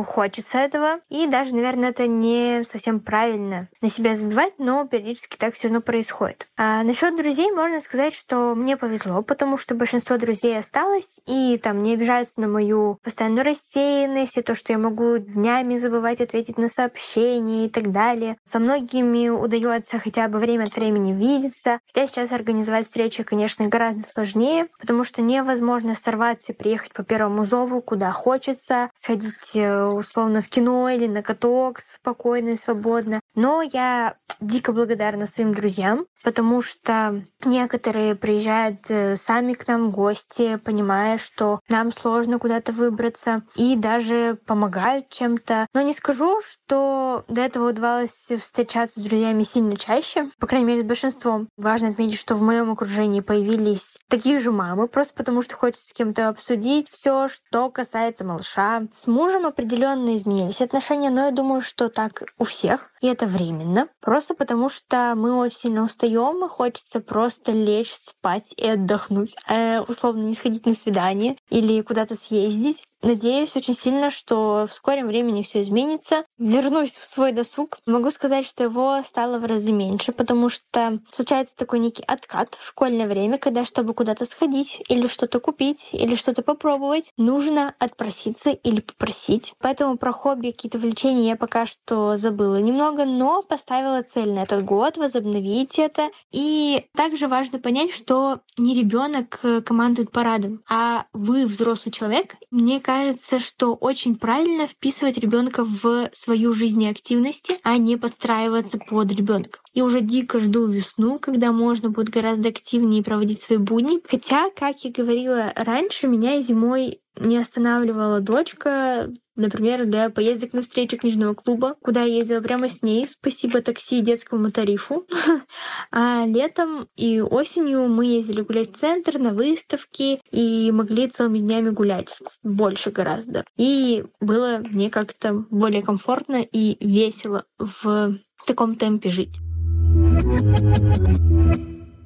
хочется 0.07 0.59
этого. 0.59 1.01
И 1.09 1.27
даже, 1.27 1.55
наверное, 1.55 1.91
это 1.91 2.07
не 2.07 2.63
совсем 2.65 3.01
правильно 3.01 3.69
на 3.81 3.91
себя 3.91 4.17
забивать, 4.17 4.55
но 4.59 4.87
периодически 4.87 5.37
так 5.37 5.55
все 5.55 5.69
равно 5.69 5.81
происходит. 5.81 6.49
А 6.57 6.83
насчет 6.83 7.17
друзей 7.17 7.51
можно 7.53 7.81
сказать, 7.81 8.15
что 8.15 8.55
мне 8.55 8.77
повезло, 8.77 9.23
потому 9.23 9.57
что 9.57 9.75
большинство 9.75 10.17
друзей 10.17 10.59
осталось, 10.59 11.21
и 11.27 11.59
там 11.63 11.83
не 11.83 11.95
обижаются 11.95 12.41
на 12.41 12.49
мою 12.49 12.99
постоянную 13.03 13.45
рассеянность, 13.45 14.37
и 14.37 14.43
то, 14.43 14.55
что 14.55 14.73
я 14.73 14.79
могу 14.79 15.19
днями 15.19 15.77
забывать 15.79 16.21
ответить 16.21 16.59
на 16.59 16.69
сообщения 16.69 17.67
и 17.67 17.69
так 17.69 17.91
далее. 17.91 18.37
Со 18.45 18.59
многими 18.59 19.29
удается 19.29 19.99
хотя 19.99 20.29
бы 20.29 20.39
время 20.39 20.65
от 20.65 20.77
времени 20.77 21.13
видеться, 21.13 21.81
хотя 21.87 22.07
сейчас 22.07 22.33
организовать 22.33 22.87
встречи, 22.87 23.23
конечно, 23.23 23.67
гораздо 23.67 24.03
сложнее, 24.03 24.69
потому 24.79 25.05
что 25.05 25.23
невозможно 25.23 25.95
сорваться 25.95 26.53
и 26.53 26.57
приехать 26.57 26.93
по 26.93 27.03
первому 27.03 27.45
зову, 27.45 27.81
куда 27.81 28.11
хочется, 28.13 28.91
сходить 28.97 29.33
э, 29.55 29.72
условно 29.93 30.43
в 30.43 30.49
кино 30.49 30.89
или 30.89 31.07
на 31.07 31.23
каток 31.23 31.81
спокойно 31.81 32.51
и 32.51 32.57
свободно. 32.57 33.21
Но 33.35 33.63
я 33.63 34.17
дико 34.41 34.73
благодарна 34.73 35.27
своим 35.27 35.53
друзьям, 35.55 36.07
потому 36.23 36.63
что 36.63 37.23
некоторые 37.45 38.15
приезжают 38.15 38.79
э, 38.89 39.17
сами 39.17 39.55
к 39.55 39.67
нам 39.67 39.89
в 39.89 39.91
гости, 39.91 40.57
понимая, 40.57 41.19
что 41.19 41.61
нам 41.69 41.93
сложно 41.93 42.39
куда-то 42.39 42.73
выбраться, 42.73 43.43
и 43.57 43.77
даже 43.77 44.39
помогают 44.47 45.09
чем-то. 45.11 45.67
Но 45.75 45.83
не 45.83 45.93
скажу, 45.93 46.41
что 46.43 47.25
до 47.29 47.41
этого 47.41 47.71
удавалось 47.71 48.31
встречаться 48.39 49.01
с 49.01 49.03
друзьями 49.03 49.43
сильно 49.43 49.77
чаще, 49.77 50.31
по 50.39 50.47
крайней 50.47 50.67
мере, 50.67 50.83
с 50.83 50.87
большинством. 50.87 51.49
Важно 51.57 51.89
отметить, 51.89 52.19
что 52.19 52.35
в 52.35 52.43
моем 52.43 52.71
окружении 52.71 53.21
появились 53.21 53.99
такие 54.09 54.41
же 54.41 54.53
мамы, 54.53 54.89
просто 54.89 55.15
потому 55.15 55.43
что 55.43 55.55
хочется 55.57 55.89
с 55.89 55.93
кем-то 55.93 56.29
обсудить 56.29 56.89
все, 56.91 57.29
что 57.29 57.71
касается 57.71 58.25
малыша. 58.25 58.83
С 58.93 59.07
мужем 59.07 59.47
определенно 59.47 60.17
изменились 60.17 60.61
отношения, 60.61 61.11
но 61.11 61.27
я 61.27 61.31
думаю, 61.31 61.61
что 61.61 61.89
так 61.89 62.23
у 62.39 62.45
всех, 62.45 62.91
и 63.01 63.07
это 63.07 63.27
временно. 63.27 63.89
Просто 64.01 64.35
потому 64.35 64.69
что 64.69 65.15
мы 65.17 65.35
очень 65.35 65.59
сильно 65.59 65.85
устаем, 65.85 66.12
и 66.17 66.49
хочется 66.49 67.01
просто 67.01 67.53
лечь, 67.53 67.93
спать 67.93 68.53
и 68.57 68.67
отдохнуть, 68.67 69.37
а 69.47 69.83
условно 69.87 70.23
не 70.23 70.35
сходить 70.35 70.67
на 70.67 70.75
свидание 70.75 71.37
или 71.51 71.81
куда-то 71.83 72.15
съездить. 72.15 72.87
Надеюсь 73.03 73.57
очень 73.57 73.75
сильно, 73.75 74.11
что 74.11 74.67
в 74.71 74.73
скором 74.73 75.09
времени 75.09 75.43
все 75.43 75.61
изменится. 75.61 76.25
Вернусь 76.39 76.93
в 76.93 77.05
свой 77.05 77.33
досуг. 77.33 77.79
Могу 77.85 78.13
сказать, 78.13 78.47
что 78.47 78.63
его 78.63 79.03
стало 79.05 79.39
в 79.39 79.45
разы 79.45 79.73
меньше, 79.73 80.13
потому 80.13 80.49
что 80.49 81.01
случается 81.13 81.57
такой 81.57 81.81
некий 81.81 82.05
откат 82.05 82.55
в 82.55 82.69
школьное 82.69 83.09
время, 83.09 83.39
когда 83.39 83.65
чтобы 83.65 83.93
куда-то 83.93 84.25
сходить 84.25 84.81
или 84.89 85.09
что-то 85.09 85.41
купить 85.41 85.89
или 85.93 86.15
что-то 86.15 86.43
попробовать, 86.43 87.11
нужно 87.17 87.75
отпроситься 87.81 88.51
или 88.51 88.81
попросить. 88.81 89.55
Поэтому 89.59 89.99
про 89.99 90.13
хобби, 90.13 90.51
какие-то 90.51 90.79
увлечения 90.79 91.31
я 91.31 91.37
пока 91.37 91.67
что 91.67 92.17
забыла 92.17 92.61
немного, 92.61 93.05
но 93.05 93.43
поставила 93.43 94.05
цель 94.05 94.31
на 94.31 94.45
этот 94.45 94.65
год 94.65 94.97
возобновить 94.97 95.77
это. 95.81 96.11
И 96.31 96.87
также 96.95 97.27
важно 97.27 97.59
понять, 97.59 97.91
что 97.93 98.43
не 98.59 98.75
ребенок 98.75 99.41
э, 99.43 99.61
командует 99.61 100.13
парадом, 100.13 100.63
а 100.69 101.07
вы 101.13 101.47
взрослый 101.47 101.93
человек. 101.93 102.37
Мне 102.51 102.79
кажется, 102.79 102.92
кажется, 102.93 103.41
что 103.41 103.75
очень 103.75 104.17
правильно 104.17 104.67
вписывать 104.67 105.17
ребенка 105.17 105.65
в 105.65 106.11
свою 106.13 106.53
жизнь 106.53 106.83
и 106.83 106.91
активности, 106.91 107.55
а 107.63 107.79
не 107.79 107.97
подстраиваться 107.97 108.77
под 108.77 109.11
ребенка. 109.13 109.61
И 109.73 109.81
уже 109.81 110.03
дико 110.03 110.41
жду 110.41 110.67
весну, 110.67 111.19
когда 111.19 111.53
можно 111.53 111.89
будет 111.89 112.11
гораздо 112.11 112.51
активнее 112.51 113.03
проводить 113.03 113.41
свои 113.41 113.57
будни. 113.57 114.01
Хотя, 114.07 114.51
как 114.51 114.85
я 114.85 114.91
говорила 114.91 115.53
раньше, 115.57 116.07
меня 116.07 116.43
зимой 116.43 117.01
не 117.19 117.37
останавливала 117.39 118.21
дочка, 118.21 119.11
например, 119.37 119.87
для 119.87 120.11
поездок 120.11 120.53
на 120.53 120.63
встречи 120.63 120.97
книжного 120.97 121.35
клуба, 121.35 121.77
куда 121.83 122.03
я 122.03 122.17
ездила 122.17 122.41
прямо 122.41 122.69
с 122.69 122.83
ней, 122.83 123.07
спасибо 123.09 123.61
такси 123.63 123.99
и 123.99 124.03
детскому 124.03 124.51
тарифу. 124.51 125.07
А 125.91 126.25
летом 126.27 126.89
и 126.97 127.21
осенью 127.21 127.87
мы 127.87 128.07
ездили 128.07 128.41
гулять 128.41 128.73
в 128.73 128.79
центр, 128.79 129.19
на 129.19 129.31
выставки, 129.31 130.21
и 130.31 130.71
могли 130.73 131.09
целыми 131.09 131.39
днями 131.39 131.71
гулять, 131.71 132.19
больше 132.43 132.91
гораздо. 132.91 133.45
И 133.57 134.05
было 134.21 134.63
мне 134.65 134.89
как-то 134.91 135.45
более 135.51 135.83
комфортно 135.83 136.43
и 136.43 136.77
весело 136.85 137.45
в 137.59 138.19
таком 138.47 138.77
темпе 138.77 139.11
жить. 139.11 139.37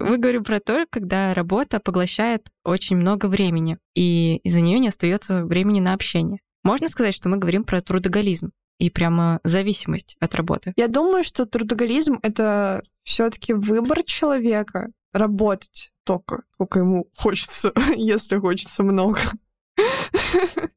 Мы 0.08 0.18
говорим 0.18 0.44
про 0.44 0.60
то, 0.60 0.86
когда 0.88 1.34
работа 1.34 1.80
поглощает 1.80 2.48
очень 2.64 2.96
много 2.96 3.26
времени, 3.26 3.78
и 3.94 4.36
из-за 4.44 4.60
нее 4.60 4.78
не 4.78 4.88
остается 4.88 5.44
времени 5.44 5.80
на 5.80 5.94
общение. 5.94 6.38
Можно 6.62 6.88
сказать, 6.88 7.14
что 7.14 7.28
мы 7.28 7.38
говорим 7.38 7.64
про 7.64 7.80
трудоголизм 7.80 8.52
и 8.78 8.88
прямо 8.88 9.40
зависимость 9.42 10.16
от 10.20 10.36
работы. 10.36 10.72
Я 10.76 10.86
думаю, 10.86 11.24
что 11.24 11.44
трудоголизм— 11.44 12.20
это 12.22 12.84
все 13.02 13.30
таки 13.30 13.52
выбор 13.52 14.04
человека 14.04 14.90
работать 15.12 15.90
только, 16.04 16.44
сколько 16.54 16.78
ему 16.78 17.08
хочется, 17.16 17.72
если 17.96 18.38
хочется 18.38 18.82
много. 18.82 19.18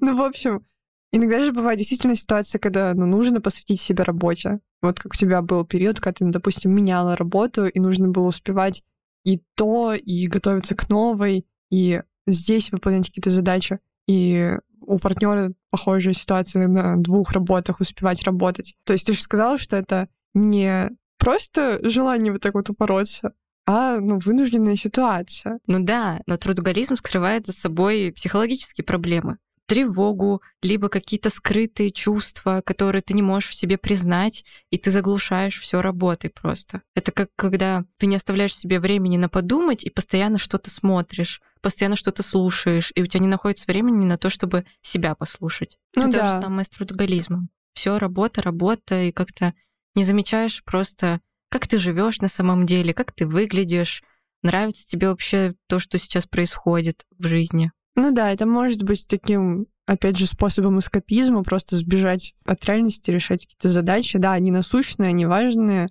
Ну, 0.00 0.16
в 0.16 0.22
общем, 0.22 0.64
иногда 1.12 1.44
же 1.44 1.52
бывает 1.52 1.78
действительно 1.78 2.14
ситуация, 2.14 2.58
когда 2.58 2.94
ну, 2.94 3.06
нужно 3.06 3.40
посвятить 3.40 3.80
себя 3.80 4.04
работе. 4.04 4.60
Вот 4.82 4.98
как 4.98 5.12
у 5.12 5.16
тебя 5.16 5.42
был 5.42 5.64
период, 5.64 6.00
когда 6.00 6.18
ты, 6.18 6.24
допустим, 6.30 6.74
меняла 6.74 7.16
работу, 7.16 7.66
и 7.66 7.80
нужно 7.80 8.08
было 8.08 8.28
успевать 8.28 8.82
и 9.24 9.42
то, 9.54 9.92
и 9.92 10.26
готовиться 10.26 10.74
к 10.74 10.88
новой, 10.88 11.46
и 11.70 12.02
здесь 12.26 12.72
выполнять 12.72 13.08
какие-то 13.08 13.30
задачи. 13.30 13.78
И 14.06 14.56
у 14.80 14.98
партнера 14.98 15.52
похожая 15.70 16.14
ситуация 16.14 16.66
на 16.66 16.96
двух 16.96 17.32
работах 17.32 17.80
успевать 17.80 18.22
работать. 18.24 18.74
То 18.84 18.92
есть 18.92 19.06
ты 19.06 19.12
же 19.12 19.20
сказала, 19.20 19.58
что 19.58 19.76
это 19.76 20.08
не 20.34 20.90
просто 21.18 21.78
желание 21.88 22.32
вот 22.32 22.40
так 22.40 22.54
вот 22.54 22.70
упороться, 22.70 23.34
а 23.66 24.00
ну, 24.00 24.18
вынужденная 24.18 24.76
ситуация. 24.76 25.60
Ну 25.66 25.80
да, 25.80 26.22
но 26.26 26.36
трудоголизм 26.36 26.96
скрывает 26.96 27.46
за 27.46 27.52
собой 27.52 28.12
психологические 28.16 28.84
проблемы 28.84 29.36
тревогу, 29.70 30.42
либо 30.62 30.88
какие-то 30.88 31.30
скрытые 31.30 31.92
чувства, 31.92 32.60
которые 32.66 33.02
ты 33.02 33.14
не 33.14 33.22
можешь 33.22 33.50
в 33.50 33.54
себе 33.54 33.78
признать, 33.78 34.44
и 34.70 34.78
ты 34.78 34.90
заглушаешь 34.90 35.60
все 35.60 35.80
работой 35.80 36.28
просто. 36.28 36.82
Это 36.96 37.12
как 37.12 37.28
когда 37.36 37.84
ты 37.96 38.06
не 38.06 38.16
оставляешь 38.16 38.52
себе 38.52 38.80
времени 38.80 39.16
на 39.16 39.28
подумать 39.28 39.84
и 39.84 39.90
постоянно 39.90 40.38
что-то 40.38 40.70
смотришь, 40.70 41.40
постоянно 41.60 41.94
что-то 41.94 42.24
слушаешь, 42.24 42.90
и 42.96 43.02
у 43.02 43.06
тебя 43.06 43.20
не 43.20 43.28
находится 43.28 43.66
времени 43.68 44.04
на 44.06 44.18
то, 44.18 44.28
чтобы 44.28 44.64
себя 44.82 45.14
послушать. 45.14 45.78
Ну, 45.94 46.08
Это 46.08 46.18
да. 46.18 46.18
то 46.18 46.34
же 46.34 46.42
самое 46.42 46.64
с 46.64 46.68
трудоголизмом. 46.68 47.48
Все 47.72 47.96
работа, 47.96 48.42
работа, 48.42 49.02
и 49.02 49.12
как-то 49.12 49.54
не 49.94 50.02
замечаешь 50.02 50.64
просто, 50.64 51.20
как 51.48 51.68
ты 51.68 51.78
живешь 51.78 52.18
на 52.18 52.28
самом 52.28 52.66
деле, 52.66 52.92
как 52.92 53.12
ты 53.12 53.24
выглядишь, 53.24 54.02
нравится 54.42 54.88
тебе 54.88 55.10
вообще 55.10 55.54
то, 55.68 55.78
что 55.78 55.96
сейчас 55.96 56.26
происходит 56.26 57.06
в 57.20 57.28
жизни. 57.28 57.70
Ну 57.96 58.12
да, 58.12 58.32
это 58.32 58.46
может 58.46 58.82
быть 58.82 59.06
таким 59.08 59.66
опять 59.90 60.16
же, 60.16 60.26
способом 60.26 60.78
эскапизма, 60.78 61.42
просто 61.42 61.74
сбежать 61.76 62.34
от 62.44 62.64
реальности, 62.64 63.10
решать 63.10 63.42
какие-то 63.42 63.68
задачи. 63.68 64.18
Да, 64.18 64.34
они 64.34 64.52
насущные, 64.52 65.08
они 65.08 65.26
важные, 65.26 65.88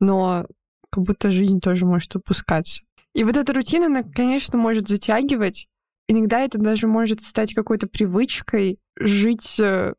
но 0.00 0.46
как 0.90 1.04
будто 1.04 1.30
жизнь 1.30 1.60
тоже 1.60 1.84
может 1.84 2.16
упускаться. 2.16 2.82
И 3.14 3.24
вот 3.24 3.36
эта 3.36 3.52
рутина, 3.52 3.86
она, 3.86 4.04
конечно, 4.04 4.56
может 4.56 4.88
затягивать. 4.88 5.68
Иногда 6.08 6.40
это 6.40 6.56
даже 6.56 6.86
может 6.86 7.20
стать 7.20 7.52
какой-то 7.52 7.86
привычкой 7.86 8.78
жить, 8.98 9.60
э, 9.60 9.92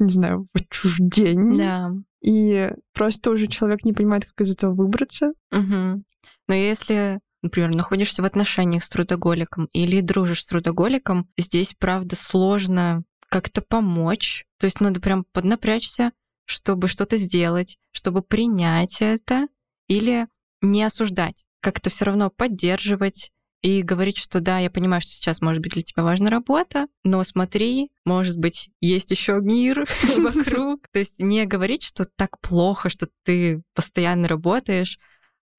не 0.00 0.10
знаю, 0.10 0.48
в 0.52 0.58
отчуждении. 0.58 1.58
Да. 1.58 1.92
И 2.22 2.72
просто 2.92 3.30
уже 3.30 3.46
человек 3.46 3.84
не 3.84 3.92
понимает, 3.92 4.24
как 4.24 4.40
из 4.40 4.52
этого 4.52 4.74
выбраться. 4.74 5.32
Угу. 5.52 6.02
Но 6.48 6.54
если 6.54 7.20
например, 7.44 7.74
находишься 7.74 8.22
в 8.22 8.24
отношениях 8.24 8.82
с 8.82 8.88
трудоголиком 8.88 9.68
или 9.72 10.00
дружишь 10.00 10.42
с 10.42 10.48
трудоголиком, 10.48 11.28
здесь, 11.36 11.74
правда, 11.78 12.16
сложно 12.16 13.04
как-то 13.28 13.62
помочь. 13.62 14.46
То 14.58 14.64
есть 14.64 14.80
надо 14.80 15.00
прям 15.00 15.24
поднапрячься, 15.32 16.12
чтобы 16.46 16.88
что-то 16.88 17.16
сделать, 17.16 17.78
чтобы 17.92 18.22
принять 18.22 18.98
это 19.00 19.46
или 19.88 20.26
не 20.62 20.82
осуждать. 20.82 21.44
Как-то 21.60 21.90
все 21.90 22.06
равно 22.06 22.30
поддерживать 22.30 23.30
и 23.62 23.82
говорить, 23.82 24.18
что 24.18 24.40
да, 24.40 24.58
я 24.58 24.70
понимаю, 24.70 25.00
что 25.00 25.12
сейчас 25.12 25.40
может 25.40 25.62
быть 25.62 25.72
для 25.72 25.82
тебя 25.82 26.02
важна 26.02 26.28
работа, 26.28 26.86
но 27.02 27.22
смотри, 27.24 27.90
может 28.04 28.38
быть, 28.38 28.68
есть 28.80 29.10
еще 29.10 29.38
мир 29.40 29.86
вокруг. 30.18 30.88
То 30.92 30.98
есть 30.98 31.18
не 31.18 31.44
говорить, 31.44 31.82
что 31.82 32.04
так 32.04 32.40
плохо, 32.40 32.88
что 32.88 33.08
ты 33.24 33.62
постоянно 33.74 34.28
работаешь, 34.28 34.98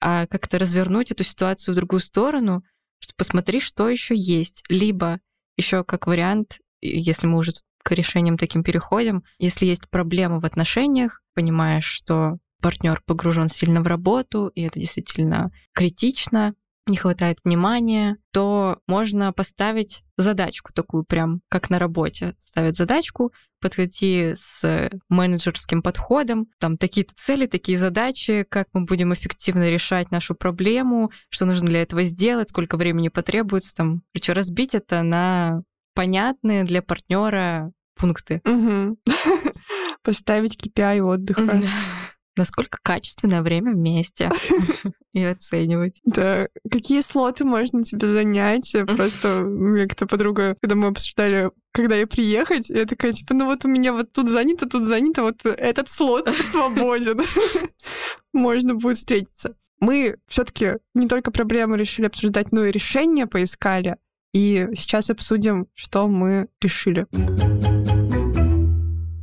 а 0.07 0.27
как-то 0.27 0.59
развернуть 0.59 1.11
эту 1.11 1.23
ситуацию 1.23 1.73
в 1.73 1.77
другую 1.77 1.99
сторону, 1.99 2.63
что 2.99 3.15
посмотри, 3.17 3.59
что 3.59 3.89
еще 3.89 4.15
есть. 4.15 4.63
Либо 4.69 5.19
еще 5.57 5.83
как 5.83 6.05
вариант, 6.05 6.59
если 6.79 7.25
мы 7.25 7.39
уже 7.39 7.53
к 7.83 7.89
решениям 7.89 8.37
таким 8.37 8.63
переходим, 8.63 9.23
если 9.39 9.65
есть 9.65 9.89
проблема 9.89 10.39
в 10.39 10.45
отношениях, 10.45 11.23
понимаешь, 11.33 11.85
что 11.85 12.37
партнер 12.61 13.01
погружен 13.07 13.49
сильно 13.49 13.81
в 13.81 13.87
работу, 13.87 14.49
и 14.49 14.61
это 14.61 14.79
действительно 14.79 15.49
критично, 15.73 16.53
не 16.87 16.97
хватает 16.97 17.39
внимания, 17.43 18.17
то 18.31 18.79
можно 18.87 19.33
поставить 19.33 20.03
задачку 20.17 20.71
такую 20.73 21.03
прям, 21.03 21.41
как 21.49 21.69
на 21.69 21.79
работе. 21.79 22.35
Ставят 22.41 22.75
задачку, 22.75 23.33
подойти 23.59 24.33
с 24.35 24.89
менеджерским 25.09 25.81
подходом, 25.81 26.47
там 26.59 26.77
такие-то 26.77 27.13
цели, 27.15 27.47
такие 27.47 27.77
задачи, 27.77 28.45
как 28.47 28.67
мы 28.73 28.85
будем 28.85 29.13
эффективно 29.13 29.69
решать 29.69 30.11
нашу 30.11 30.35
проблему, 30.35 31.11
что 31.29 31.45
нужно 31.45 31.67
для 31.67 31.81
этого 31.81 32.03
сделать, 32.03 32.49
сколько 32.49 32.77
времени 32.77 33.09
потребуется, 33.09 33.75
там, 33.75 34.03
короче, 34.13 34.33
разбить 34.33 34.75
это 34.75 35.01
на 35.01 35.63
понятные 35.95 36.63
для 36.63 36.81
партнера 36.81 37.71
пункты. 37.95 38.41
Поставить 40.03 40.57
KPI 40.63 41.01
отдыха 41.01 41.63
насколько 42.37 42.77
качественное 42.81 43.41
время 43.41 43.71
вместе 43.73 44.29
и 45.13 45.23
оценивать. 45.23 46.01
Да, 46.03 46.47
какие 46.69 47.01
слоты 47.01 47.45
можно 47.45 47.83
тебе 47.83 48.07
занять? 48.07 48.75
Просто 48.95 49.39
меня 49.39 49.87
как-то 49.87 50.07
подруга, 50.07 50.55
когда 50.61 50.75
мы 50.75 50.87
обсуждали, 50.87 51.51
когда 51.71 51.95
я 51.95 52.07
приехать, 52.07 52.69
я 52.69 52.85
такая, 52.85 53.13
типа, 53.13 53.33
ну 53.33 53.45
вот 53.45 53.65
у 53.65 53.69
меня 53.69 53.93
вот 53.93 54.11
тут 54.11 54.29
занято, 54.29 54.67
тут 54.67 54.85
занято, 54.85 55.23
вот 55.23 55.45
этот 55.45 55.89
слот 55.89 56.29
свободен. 56.41 57.21
Можно 58.33 58.75
будет 58.75 58.97
встретиться. 58.97 59.55
мы 59.79 60.17
все-таки 60.27 60.73
не 60.93 61.07
только 61.07 61.31
проблемы 61.31 61.77
решили 61.77 62.07
обсуждать, 62.07 62.51
но 62.51 62.65
и 62.65 62.71
решения 62.71 63.27
поискали. 63.27 63.97
И 64.33 64.67
сейчас 64.75 65.09
обсудим, 65.09 65.67
что 65.73 66.09
мы 66.09 66.49
решили. 66.61 67.07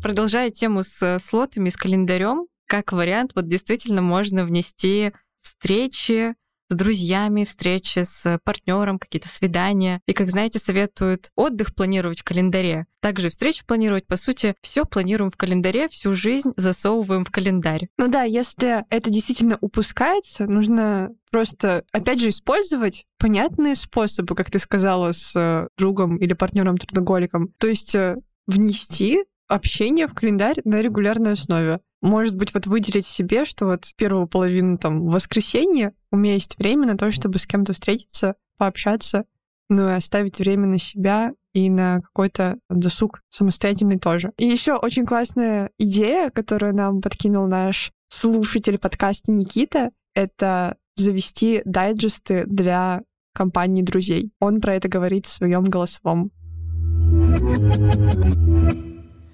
Продолжая 0.03 0.51
тему 0.51 0.83
с 0.83 1.19
слотами, 1.21 1.69
с 1.69 1.77
календарем, 1.77 2.47
как 2.73 2.93
вариант, 2.93 3.33
вот 3.35 3.49
действительно 3.49 4.01
можно 4.01 4.47
внести 4.47 5.13
встречи 5.39 6.35
с 6.71 6.75
друзьями, 6.75 7.45
встречи 7.45 7.99
с 8.03 8.41
партнером, 8.45 8.99
какие-то 8.99 9.29
свидания. 9.29 10.01
И, 10.07 10.15
как 10.15 10.31
знаете, 10.31 10.59
советуют 10.59 11.29
отдых 11.37 11.75
планировать 11.75 12.21
в 12.21 12.25
календаре. 12.25 12.87
Также 13.01 13.29
встречи 13.29 13.63
планировать. 13.67 14.07
По 14.07 14.17
сути, 14.17 14.55
все 14.63 14.87
планируем 14.87 15.31
в 15.31 15.37
календаре, 15.37 15.87
всю 15.89 16.15
жизнь 16.15 16.53
засовываем 16.57 17.27
в 17.27 17.31
календарь. 17.31 17.89
Ну 17.99 18.09
да, 18.09 18.23
если 18.23 18.87
это 18.89 19.11
действительно 19.11 19.59
упускается, 19.61 20.47
нужно 20.47 21.11
просто, 21.31 21.85
опять 21.93 22.23
же, 22.23 22.31
использовать 22.31 23.05
понятные 23.19 23.77
способы, 23.77 24.35
как 24.35 24.51
ты 24.51 24.59
сказала, 24.59 25.13
с 25.13 25.37
э, 25.37 25.69
другом 25.77 26.17
или 26.17 26.33
партнером-трудоголиком. 26.33 27.53
То 27.59 27.67
есть 27.67 27.95
э, 27.95 28.17
внести 28.47 29.25
общение 29.53 30.07
в 30.07 30.15
календарь 30.15 30.61
на 30.65 30.81
регулярной 30.81 31.33
основе. 31.33 31.81
Может 32.01 32.37
быть, 32.37 32.55
вот 32.55 32.67
выделить 32.67 33.07
себе, 33.07 33.45
что 33.45 33.67
вот 33.67 33.85
первую 33.97 34.27
половину 34.27 34.79
там 34.79 35.07
воскресенья 35.07 35.93
у 36.11 36.17
меня 36.17 36.35
есть 36.35 36.59
время 36.59 36.87
на 36.87 36.97
то, 36.97 37.13
чтобы 37.13 37.39
с 37.39 37.47
кем-то 37.47 37.73
встретиться, 37.75 38.35
пообщаться, 38.59 39.25
ну 39.69 39.89
и 39.89 39.93
оставить 39.93 40.39
время 40.39 40.67
на 40.67 40.79
себя 40.79 41.33
и 41.53 41.69
на 41.69 42.01
какой-то 42.01 42.59
досуг 42.71 43.21
самостоятельный 43.29 43.99
тоже. 43.99 44.33
И 44.39 44.47
еще 44.47 44.75
очень 44.75 45.05
классная 45.05 45.71
идея, 45.79 46.31
которую 46.31 46.75
нам 46.75 47.01
подкинул 47.01 47.47
наш 47.47 47.93
слушатель 48.09 48.79
подкаста 48.79 49.31
Никита, 49.31 49.91
это 50.15 50.77
завести 50.97 51.63
дайджесты 51.65 52.45
для 52.47 53.03
компании 53.35 53.83
друзей. 53.83 54.33
Он 54.41 54.61
про 54.61 54.75
это 54.75 54.89
говорит 54.89 55.27
в 55.27 55.33
своем 55.33 55.65
голосовом. 55.65 56.31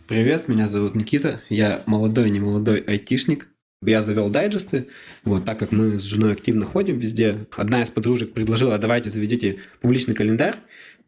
Привет, 0.08 0.48
меня 0.48 0.68
зовут 0.68 0.94
Никита, 0.94 1.42
я 1.50 1.82
молодой, 1.84 2.30
не 2.30 2.40
молодой 2.40 2.80
айтишник. 2.80 3.48
Я 3.84 4.00
завел 4.00 4.30
дайджесты, 4.30 4.88
вот, 5.22 5.44
так 5.44 5.58
как 5.58 5.70
мы 5.70 5.98
с 5.98 6.02
женой 6.02 6.32
активно 6.32 6.64
ходим 6.64 6.98
везде. 6.98 7.46
Одна 7.54 7.82
из 7.82 7.90
подружек 7.90 8.32
предложила, 8.32 8.78
давайте 8.78 9.10
заведите 9.10 9.58
публичный 9.82 10.14
календарь. 10.14 10.56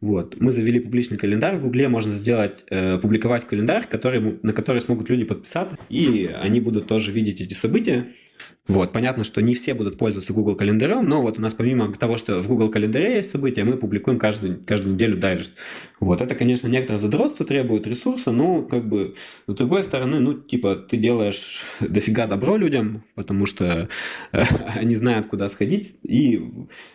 Вот. 0.01 0.39
Мы 0.39 0.51
завели 0.51 0.79
публичный 0.79 1.17
календарь. 1.17 1.55
В 1.55 1.63
Гугле 1.63 1.87
можно 1.87 2.13
сделать, 2.13 2.63
э, 2.69 2.99
публиковать 2.99 3.47
календарь, 3.47 3.87
который, 3.89 4.39
на 4.43 4.53
который 4.53 4.81
смогут 4.81 5.09
люди 5.09 5.23
подписаться, 5.23 5.79
и 5.89 6.29
они 6.39 6.59
будут 6.61 6.85
тоже 6.85 7.11
видеть 7.11 7.41
эти 7.41 7.55
события. 7.55 8.05
Вот, 8.67 8.93
понятно, 8.93 9.23
что 9.23 9.41
не 9.41 9.55
все 9.55 9.73
будут 9.73 9.97
пользоваться 9.97 10.33
Google 10.33 10.55
календарем, 10.55 11.03
но 11.03 11.23
вот 11.23 11.39
у 11.39 11.41
нас 11.41 11.53
помимо 11.55 11.91
того, 11.93 12.17
что 12.17 12.41
в 12.41 12.47
Google 12.47 12.69
календаре 12.69 13.15
есть 13.15 13.31
события, 13.31 13.63
мы 13.63 13.75
публикуем 13.75 14.19
каждый, 14.19 14.55
каждую 14.55 14.93
неделю 14.93 15.17
дайджест. 15.17 15.53
Вот, 15.99 16.21
это, 16.21 16.35
конечно, 16.35 16.67
некоторое 16.67 16.99
задротство 16.99 17.43
требует 17.43 17.87
ресурса, 17.87 18.31
но 18.31 18.61
как 18.61 18.87
бы 18.87 19.15
с 19.47 19.53
другой 19.55 19.81
стороны, 19.81 20.19
ну, 20.19 20.35
типа, 20.35 20.75
ты 20.75 20.97
делаешь 20.97 21.63
дофига 21.79 22.27
добро 22.27 22.55
людям, 22.55 23.03
потому 23.15 23.47
что 23.47 23.89
э, 24.31 24.43
они 24.75 24.95
знают, 24.95 25.25
куда 25.25 25.49
сходить, 25.49 25.97
и 26.03 26.39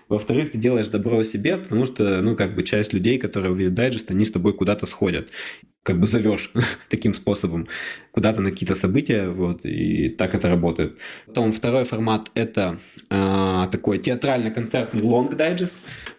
во-вторых, 0.08 0.52
ты 0.52 0.58
делаешь 0.58 0.86
добро 0.86 1.24
себе, 1.24 1.56
потому 1.56 1.84
что, 1.84 2.22
ну, 2.22 2.36
как 2.36 2.54
бы 2.54 2.62
часть 2.62 2.92
людей, 2.92 3.18
которые 3.18 3.50
увидят 3.50 3.74
дайджест, 3.74 4.12
они 4.12 4.24
с 4.24 4.30
тобой 4.30 4.52
куда-то 4.52 4.86
сходят 4.86 5.30
как 5.86 6.00
бы 6.00 6.06
зовешь 6.06 6.52
таким 6.90 7.14
способом 7.14 7.68
куда-то 8.10 8.42
на 8.42 8.50
какие-то 8.50 8.74
события, 8.74 9.28
вот, 9.28 9.64
и 9.64 10.08
так 10.08 10.34
это 10.34 10.48
работает. 10.48 10.98
Потом 11.26 11.52
второй 11.66 11.82
формат– 11.82 12.30
это 12.34 12.78
э, 13.10 13.66
такой 13.72 13.98
театрально-концертный 13.98 15.00
long 15.02 15.36
digest. 15.36 15.72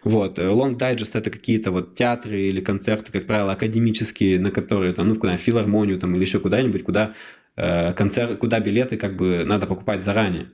Вот, 0.04 0.38
long 0.38 0.76
digest– 0.76 1.12
это 1.14 1.30
какие-то 1.30 1.70
вот 1.70 1.94
театры 1.94 2.38
или 2.38 2.60
концерты, 2.60 3.12
как 3.12 3.26
правило, 3.26 3.52
академические, 3.52 4.38
на 4.40 4.50
которые, 4.50 4.92
там, 4.92 5.08
ну, 5.08 5.14
куда 5.14 5.38
филармонию 5.38 5.98
там, 5.98 6.14
или 6.14 6.20
еще 6.20 6.38
куда-нибудь, 6.38 6.84
куда, 6.84 7.14
э, 7.56 7.94
концерт, 7.94 8.38
куда 8.38 8.60
билеты 8.60 8.98
как 8.98 9.16
бы 9.16 9.44
надо 9.46 9.66
покупать 9.66 10.02
заранее. 10.02 10.50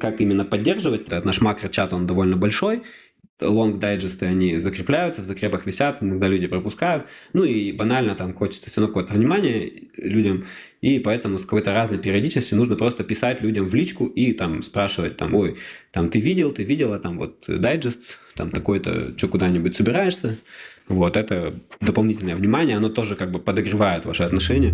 Как 0.00 0.20
именно 0.20 0.44
поддерживать? 0.44 1.06
Этот 1.06 1.24
наш 1.24 1.40
макро-чат, 1.40 1.92
он 1.92 2.08
довольно 2.08 2.36
большой, 2.36 2.82
лонг 3.40 3.78
дайджесты, 3.78 4.26
они 4.26 4.58
закрепляются, 4.58 5.22
в 5.22 5.24
закрепах 5.24 5.66
висят, 5.66 6.02
иногда 6.02 6.28
люди 6.28 6.46
пропускают. 6.46 7.06
Ну 7.32 7.44
и 7.44 7.72
банально 7.72 8.14
там 8.14 8.34
хочется 8.34 8.70
все 8.70 8.80
равно 8.80 8.92
какое-то 8.92 9.14
внимание 9.14 9.72
людям, 9.96 10.44
и 10.80 10.98
поэтому 10.98 11.38
с 11.38 11.42
какой-то 11.42 11.74
разной 11.74 11.98
периодичностью 11.98 12.56
нужно 12.56 12.76
просто 12.76 13.04
писать 13.04 13.40
людям 13.40 13.66
в 13.66 13.74
личку 13.74 14.06
и 14.06 14.32
там 14.32 14.62
спрашивать 14.62 15.16
там, 15.16 15.34
ой, 15.34 15.56
там 15.92 16.10
ты 16.10 16.20
видел, 16.20 16.52
ты 16.52 16.64
видела 16.64 16.98
там 16.98 17.18
вот 17.18 17.44
дайджест, 17.46 17.98
там 18.34 18.50
такой-то, 18.50 19.16
что 19.16 19.28
куда-нибудь 19.28 19.74
собираешься. 19.74 20.36
Вот 20.88 21.16
это 21.18 21.54
дополнительное 21.80 22.34
внимание, 22.34 22.76
оно 22.76 22.88
тоже 22.88 23.14
как 23.14 23.30
бы 23.30 23.38
подогревает 23.38 24.06
ваши 24.06 24.22
отношения. 24.22 24.72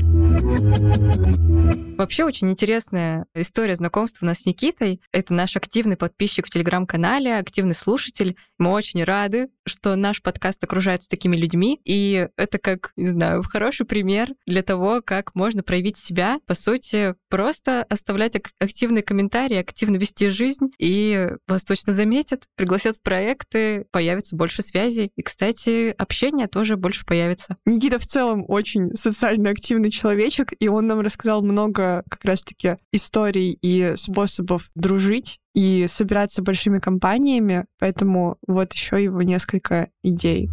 Вообще 1.97 2.25
очень 2.25 2.51
интересная 2.51 3.27
история 3.35 3.75
знакомства 3.77 4.27
у 4.27 4.29
нас 4.29 4.41
с 4.41 4.47
Никитой. 4.47 5.01
Это 5.13 5.33
наш 5.33 5.57
активный 5.57 5.97
подписчик 5.97 6.47
в 6.47 6.51
Телеграм-канале, 6.51 7.37
активный 7.37 7.75
слушатель. 7.75 8.37
Мы 8.59 8.71
очень 8.71 9.05
рады, 9.05 9.49
что 9.67 9.97
наш 9.97 10.23
подкаст 10.23 10.63
окружается 10.63 11.09
такими 11.09 11.37
людьми. 11.37 11.81
И 11.85 12.29
это 12.37 12.59
как, 12.59 12.93
не 12.97 13.09
знаю, 13.09 13.43
хороший 13.43 13.87
пример 13.87 14.31
для 14.47 14.63
того, 14.63 15.03
как 15.03 15.35
можно 15.35 15.63
проявить 15.63 15.97
себя. 15.97 16.39
По 16.47 16.55
сути, 16.55 17.15
просто 17.29 17.85
оставлять 17.89 18.37
активные 18.59 19.03
комментарии, 19.03 19.57
активно 19.57 19.97
вести 19.97 20.29
жизнь, 20.29 20.71
и 20.79 21.29
вас 21.47 21.65
точно 21.65 21.93
заметят, 21.93 22.45
пригласят 22.57 22.97
в 22.97 23.03
проекты, 23.03 23.87
появится 23.91 24.37
больше 24.37 24.63
связей. 24.63 25.11
И, 25.17 25.23
кстати, 25.23 25.91
общение 25.91 26.47
тоже 26.47 26.77
больше 26.77 27.05
появится. 27.05 27.57
Никита 27.65 27.99
в 27.99 28.07
целом 28.07 28.45
очень 28.49 28.95
социально 28.95 29.51
активный 29.51 29.91
человечек, 29.91 30.53
и 30.59 30.69
он 30.69 30.87
нам 30.87 31.01
рассказал 31.01 31.43
много 31.43 32.03
как 32.11 32.25
раз-таки 32.25 32.77
историй 32.93 33.59
и 33.61 33.95
способов 33.97 34.71
дружить 34.75 35.39
и 35.55 35.87
собираться 35.89 36.43
большими 36.43 36.79
компаниями, 36.79 37.65
поэтому 37.79 38.37
вот 38.47 38.73
еще 38.73 39.03
его 39.03 39.23
несколько 39.23 39.89
идей. 40.03 40.51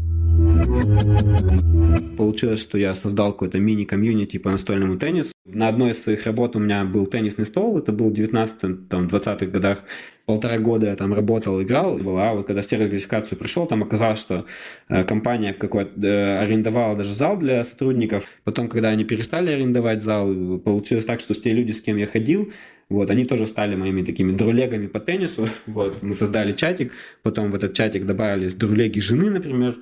Получилось, 2.17 2.61
что 2.61 2.77
я 2.77 2.93
создал 2.95 3.33
какой-то 3.33 3.59
мини-комьюнити 3.59 4.37
по 4.37 4.51
настольному 4.51 4.97
теннису. 4.97 5.31
На 5.45 5.67
одной 5.67 5.91
из 5.91 6.01
своих 6.01 6.25
работ 6.25 6.55
у 6.55 6.59
меня 6.59 6.83
был 6.85 7.05
теннисный 7.07 7.45
стол, 7.45 7.77
это 7.77 7.91
был 7.91 8.09
в 8.09 8.13
19-20-х 8.13 9.45
годах. 9.47 9.79
Полтора 10.25 10.59
года 10.59 10.87
я 10.87 10.95
там 10.95 11.13
работал, 11.13 11.61
играл. 11.61 11.99
А 12.19 12.33
вот 12.33 12.47
когда 12.47 12.61
сервис-газификацию 12.61 13.37
пришел, 13.37 13.65
там 13.65 13.83
оказалось, 13.83 14.19
что 14.19 14.45
э, 14.87 15.03
компания 15.03 15.53
какой-то 15.53 15.99
э, 15.99 16.39
арендовала 16.39 16.95
даже 16.95 17.15
зал 17.15 17.37
для 17.37 17.63
сотрудников. 17.63 18.25
Потом, 18.43 18.69
когда 18.69 18.89
они 18.89 19.03
перестали 19.03 19.51
арендовать 19.51 20.03
зал, 20.03 20.59
получилось 20.59 21.05
так, 21.05 21.19
что 21.19 21.33
те 21.33 21.51
люди, 21.51 21.71
с 21.71 21.81
кем 21.81 21.97
я 21.97 22.05
ходил, 22.05 22.51
вот, 22.91 23.09
они 23.09 23.25
тоже 23.25 23.45
стали 23.45 23.75
моими 23.75 24.03
такими 24.03 24.33
друлегами 24.33 24.87
по 24.87 24.99
теннису. 24.99 25.47
Вот, 25.65 26.03
мы 26.03 26.13
создали 26.13 26.51
чатик, 26.51 26.91
потом 27.23 27.51
в 27.51 27.55
этот 27.55 27.73
чатик 27.73 28.05
добавились 28.05 28.53
друлеги 28.53 28.99
жены, 28.99 29.29
например, 29.29 29.77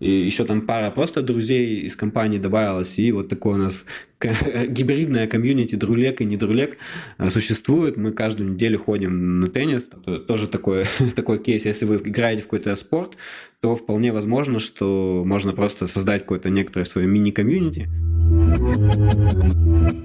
и 0.00 0.10
еще 0.10 0.44
там 0.44 0.62
пара 0.62 0.90
просто 0.90 1.22
друзей 1.22 1.80
из 1.82 1.96
компании 1.96 2.38
добавилось, 2.38 2.98
и 2.98 3.12
вот 3.12 3.28
такое 3.28 3.54
у 3.54 3.58
нас 3.58 3.84
гибридная 4.68 5.26
комьюнити 5.26 5.76
друлек 5.76 6.20
и 6.20 6.24
не 6.24 6.36
друлек 6.36 6.78
э, 7.18 7.30
существует. 7.30 7.96
Мы 7.96 8.12
каждую 8.12 8.52
неделю 8.52 8.78
ходим 8.78 9.40
на 9.40 9.46
теннис. 9.46 9.90
Тоже 10.26 10.48
такой, 10.48 10.86
такой 11.16 11.38
кейс. 11.38 11.64
Если 11.64 11.84
вы 11.84 11.96
играете 11.96 12.42
в 12.42 12.44
какой-то 12.44 12.74
спорт, 12.76 13.16
то 13.60 13.74
вполне 13.76 14.12
возможно, 14.12 14.58
что 14.58 15.22
можно 15.24 15.52
просто 15.52 15.86
создать 15.86 16.22
какое-то 16.22 16.50
некоторое 16.50 16.84
свое 16.84 17.06
мини-комьюнити. 17.06 17.88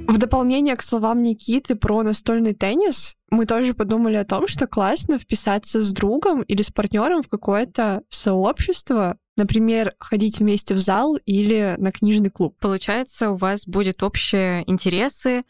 В 0.07 0.17
дополнение 0.17 0.75
к 0.75 0.81
словам 0.81 1.21
Никиты 1.21 1.75
про 1.75 2.03
настольный 2.03 2.53
теннис, 2.53 3.15
мы 3.31 3.45
тоже 3.45 3.73
подумали 3.73 4.15
о 4.15 4.25
том, 4.25 4.47
что 4.47 4.67
классно 4.67 5.19
вписаться 5.19 5.81
с 5.81 5.91
другом 5.93 6.41
или 6.41 6.61
с 6.61 6.71
партнером 6.71 7.21
в 7.21 7.29
какое-то 7.29 8.01
сообщество, 8.09 9.17
например, 9.39 9.95
ходить 9.99 10.39
вместе 10.39 10.75
в 10.75 10.79
зал 10.79 11.17
или 11.25 11.75
на 11.77 11.91
книжный 11.91 12.29
клуб. 12.29 12.55
Получается, 12.59 13.31
у 13.31 13.35
вас 13.35 13.65
будет 13.65 14.03
общие 14.03 14.69
интересы, 14.69 15.41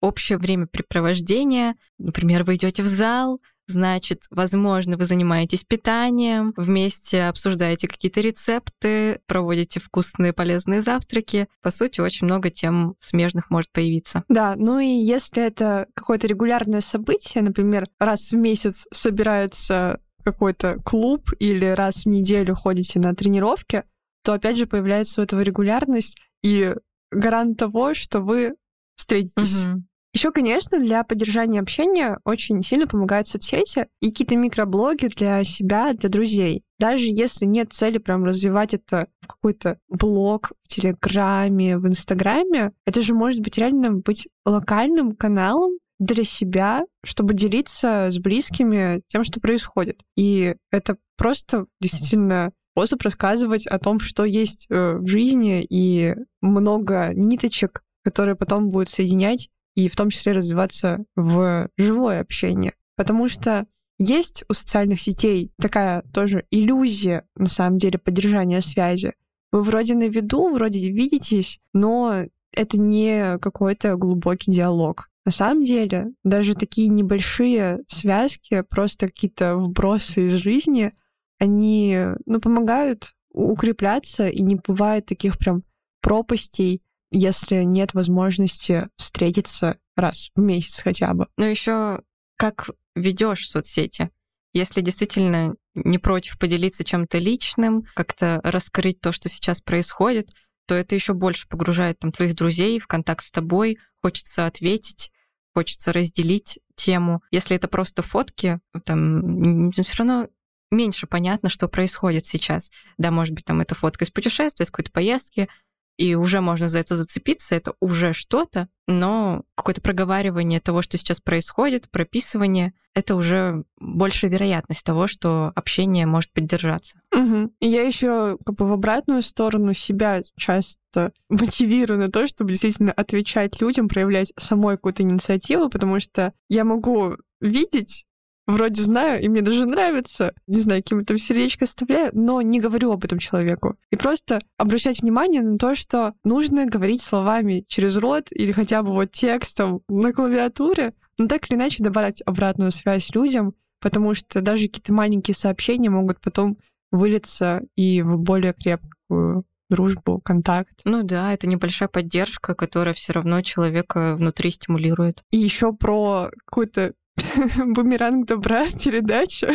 общее 0.00 0.38
времяпрепровождение. 0.38 1.74
Например, 1.98 2.42
вы 2.42 2.56
идете 2.56 2.82
в 2.82 2.86
зал, 2.86 3.38
Значит, 3.66 4.24
возможно, 4.30 4.98
вы 4.98 5.06
занимаетесь 5.06 5.64
питанием, 5.64 6.52
вместе 6.56 7.22
обсуждаете 7.22 7.88
какие-то 7.88 8.20
рецепты, 8.20 9.20
проводите 9.26 9.80
вкусные 9.80 10.34
полезные 10.34 10.82
завтраки. 10.82 11.48
По 11.62 11.70
сути, 11.70 12.00
очень 12.00 12.26
много 12.26 12.50
тем 12.50 12.94
смежных 12.98 13.48
может 13.48 13.72
появиться. 13.72 14.24
Да, 14.28 14.54
ну 14.56 14.80
и 14.80 14.86
если 14.86 15.42
это 15.42 15.86
какое-то 15.94 16.26
регулярное 16.26 16.82
событие, 16.82 17.42
например, 17.42 17.88
раз 17.98 18.32
в 18.32 18.36
месяц 18.36 18.86
собирается 18.92 19.98
какой-то 20.24 20.80
клуб 20.84 21.30
или 21.38 21.66
раз 21.66 22.04
в 22.04 22.06
неделю 22.06 22.54
ходите 22.54 22.98
на 22.98 23.14
тренировки, 23.14 23.84
то 24.24 24.32
опять 24.32 24.56
же 24.56 24.66
появляется 24.66 25.20
у 25.20 25.24
этого 25.24 25.42
регулярность 25.42 26.16
и 26.42 26.74
гарант 27.10 27.58
того, 27.58 27.94
что 27.94 28.20
вы 28.20 28.54
встретитесь. 28.96 29.64
Угу. 29.64 29.82
Еще, 30.14 30.30
конечно, 30.30 30.78
для 30.78 31.02
поддержания 31.02 31.58
общения 31.58 32.20
очень 32.24 32.62
сильно 32.62 32.86
помогают 32.86 33.26
соцсети 33.26 33.88
и 34.00 34.10
какие-то 34.10 34.36
микроблоги 34.36 35.08
для 35.08 35.42
себя, 35.42 35.92
для 35.92 36.08
друзей. 36.08 36.62
Даже 36.78 37.06
если 37.06 37.46
нет 37.46 37.72
цели 37.72 37.98
прям 37.98 38.24
развивать 38.24 38.74
это 38.74 39.08
в 39.20 39.26
какой-то 39.26 39.78
блог 39.88 40.52
в 40.62 40.68
Телеграме, 40.68 41.78
в 41.78 41.88
Инстаграме, 41.88 42.70
это 42.86 43.02
же 43.02 43.12
может 43.12 43.40
быть 43.40 43.58
реально 43.58 43.90
быть 43.90 44.28
локальным 44.44 45.16
каналом 45.16 45.78
для 45.98 46.24
себя, 46.24 46.84
чтобы 47.04 47.34
делиться 47.34 48.08
с 48.10 48.18
близкими 48.18 49.02
тем, 49.08 49.24
что 49.24 49.40
происходит. 49.40 50.02
И 50.16 50.54
это 50.70 50.96
просто 51.16 51.66
действительно 51.80 52.52
способ 52.72 53.02
рассказывать 53.02 53.66
о 53.66 53.78
том, 53.78 54.00
что 54.00 54.24
есть 54.24 54.66
э, 54.68 54.96
в 54.96 55.06
жизни, 55.06 55.64
и 55.68 56.14
много 56.40 57.12
ниточек, 57.14 57.84
которые 58.02 58.34
потом 58.34 58.70
будут 58.70 58.88
соединять 58.88 59.48
и 59.76 59.88
в 59.88 59.96
том 59.96 60.10
числе 60.10 60.32
развиваться 60.32 61.04
в 61.14 61.68
живое 61.76 62.20
общение. 62.20 62.74
Потому 62.96 63.28
что 63.28 63.66
есть 63.98 64.44
у 64.48 64.54
социальных 64.54 65.00
сетей 65.00 65.52
такая 65.60 66.02
тоже 66.12 66.46
иллюзия, 66.50 67.24
на 67.36 67.46
самом 67.46 67.78
деле, 67.78 67.98
поддержания 67.98 68.60
связи. 68.60 69.14
Вы 69.52 69.62
вроде 69.62 69.94
на 69.94 70.08
виду, 70.08 70.52
вроде 70.52 70.90
видитесь, 70.90 71.60
но 71.72 72.24
это 72.52 72.78
не 72.78 73.38
какой-то 73.38 73.96
глубокий 73.96 74.50
диалог. 74.50 75.10
На 75.24 75.32
самом 75.32 75.64
деле, 75.64 76.08
даже 76.22 76.54
такие 76.54 76.88
небольшие 76.88 77.80
связки, 77.88 78.62
просто 78.62 79.06
какие-то 79.06 79.56
вбросы 79.56 80.26
из 80.26 80.32
жизни, 80.32 80.92
они 81.38 81.98
ну, 82.26 82.40
помогают 82.40 83.14
укрепляться, 83.32 84.28
и 84.28 84.42
не 84.42 84.56
бывает 84.56 85.06
таких 85.06 85.38
прям 85.38 85.64
пропастей, 86.00 86.82
если 87.10 87.62
нет 87.62 87.94
возможности 87.94 88.88
встретиться 88.96 89.78
раз 89.96 90.30
в 90.34 90.40
месяц 90.40 90.82
хотя 90.82 91.14
бы. 91.14 91.26
Ну 91.36 91.46
еще 91.46 92.02
как 92.36 92.70
ведешь 92.94 93.48
соцсети? 93.48 94.10
Если 94.52 94.82
действительно 94.82 95.54
не 95.74 95.98
против 95.98 96.38
поделиться 96.38 96.84
чем-то 96.84 97.18
личным, 97.18 97.84
как-то 97.94 98.40
раскрыть 98.44 99.00
то, 99.00 99.10
что 99.10 99.28
сейчас 99.28 99.60
происходит, 99.60 100.30
то 100.66 100.74
это 100.74 100.94
еще 100.94 101.12
больше 101.12 101.48
погружает 101.48 101.98
там 101.98 102.12
твоих 102.12 102.34
друзей 102.34 102.78
в 102.78 102.86
контакт 102.86 103.24
с 103.24 103.32
тобой, 103.32 103.78
хочется 104.00 104.46
ответить, 104.46 105.10
хочется 105.54 105.92
разделить 105.92 106.58
тему. 106.74 107.22
Если 107.30 107.56
это 107.56 107.68
просто 107.68 108.02
фотки, 108.02 108.56
там 108.84 109.70
все 109.70 109.96
равно 109.96 110.28
меньше 110.70 111.06
понятно, 111.06 111.48
что 111.48 111.68
происходит 111.68 112.26
сейчас. 112.26 112.70
Да, 112.98 113.10
может 113.10 113.34
быть, 113.34 113.44
там 113.44 113.60
это 113.60 113.74
фотка 113.74 114.04
из 114.04 114.10
путешествия, 114.10 114.64
из 114.64 114.70
какой-то 114.70 114.92
поездки, 114.92 115.48
и 115.96 116.16
уже 116.16 116.40
можно 116.40 116.68
за 116.68 116.80
это 116.80 116.96
зацепиться, 116.96 117.54
это 117.54 117.74
уже 117.80 118.12
что-то, 118.12 118.68
но 118.88 119.44
какое-то 119.54 119.80
проговаривание 119.80 120.60
того, 120.60 120.82
что 120.82 120.96
сейчас 120.96 121.20
происходит, 121.20 121.88
прописывание, 121.90 122.74
это 122.94 123.16
уже 123.16 123.64
большая 123.78 124.30
вероятность 124.30 124.84
того, 124.84 125.06
что 125.06 125.52
общение 125.54 126.06
может 126.06 126.32
поддержаться. 126.32 127.00
Угу. 127.12 127.52
И 127.60 127.66
я 127.66 127.82
еще 127.82 128.38
как 128.44 128.54
бы 128.54 128.66
в 128.66 128.72
обратную 128.72 129.22
сторону 129.22 129.74
себя 129.74 130.22
часто 130.36 131.12
мотивирую 131.28 131.98
на 131.98 132.08
то, 132.08 132.26
чтобы 132.26 132.50
действительно 132.52 132.92
отвечать 132.92 133.60
людям, 133.60 133.88
проявлять 133.88 134.32
самой 134.38 134.76
какую-то 134.76 135.02
инициативу, 135.02 135.68
потому 135.68 136.00
что 136.00 136.32
я 136.48 136.64
могу 136.64 137.16
видеть 137.40 138.04
вроде 138.46 138.82
знаю, 138.82 139.22
и 139.22 139.28
мне 139.28 139.42
даже 139.42 139.64
нравится, 139.66 140.34
не 140.46 140.60
знаю, 140.60 140.82
каким-то 140.82 141.16
сердечко 141.18 141.64
оставляю, 141.64 142.10
но 142.12 142.42
не 142.42 142.60
говорю 142.60 142.92
об 142.92 143.04
этом 143.04 143.18
человеку. 143.18 143.76
И 143.90 143.96
просто 143.96 144.40
обращать 144.58 145.00
внимание 145.00 145.42
на 145.42 145.58
то, 145.58 145.74
что 145.74 146.14
нужно 146.24 146.66
говорить 146.66 147.02
словами 147.02 147.64
через 147.68 147.96
рот 147.96 148.26
или 148.30 148.52
хотя 148.52 148.82
бы 148.82 148.92
вот 148.92 149.12
текстом 149.12 149.80
на 149.88 150.12
клавиатуре, 150.12 150.92
но 151.18 151.26
так 151.26 151.50
или 151.50 151.56
иначе 151.56 151.82
добавлять 151.82 152.22
обратную 152.26 152.70
связь 152.70 153.10
людям, 153.10 153.54
потому 153.80 154.14
что 154.14 154.40
даже 154.40 154.66
какие-то 154.66 154.92
маленькие 154.92 155.34
сообщения 155.34 155.90
могут 155.90 156.20
потом 156.20 156.58
вылиться 156.90 157.62
и 157.76 158.02
в 158.02 158.16
более 158.18 158.52
крепкую 158.52 159.44
дружбу, 159.70 160.20
контакт. 160.20 160.80
Ну 160.84 161.02
да, 161.02 161.32
это 161.32 161.48
небольшая 161.48 161.88
поддержка, 161.88 162.54
которая 162.54 162.94
все 162.94 163.12
равно 163.12 163.42
человека 163.42 164.14
внутри 164.16 164.50
стимулирует. 164.50 165.22
И 165.30 165.38
еще 165.38 165.72
про 165.72 166.30
какую-то 166.46 166.94
бумеранг 167.58 168.26
добра 168.26 168.66
передача 168.84 169.50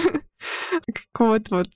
какого-то 1.13 1.58
вот 1.58 1.67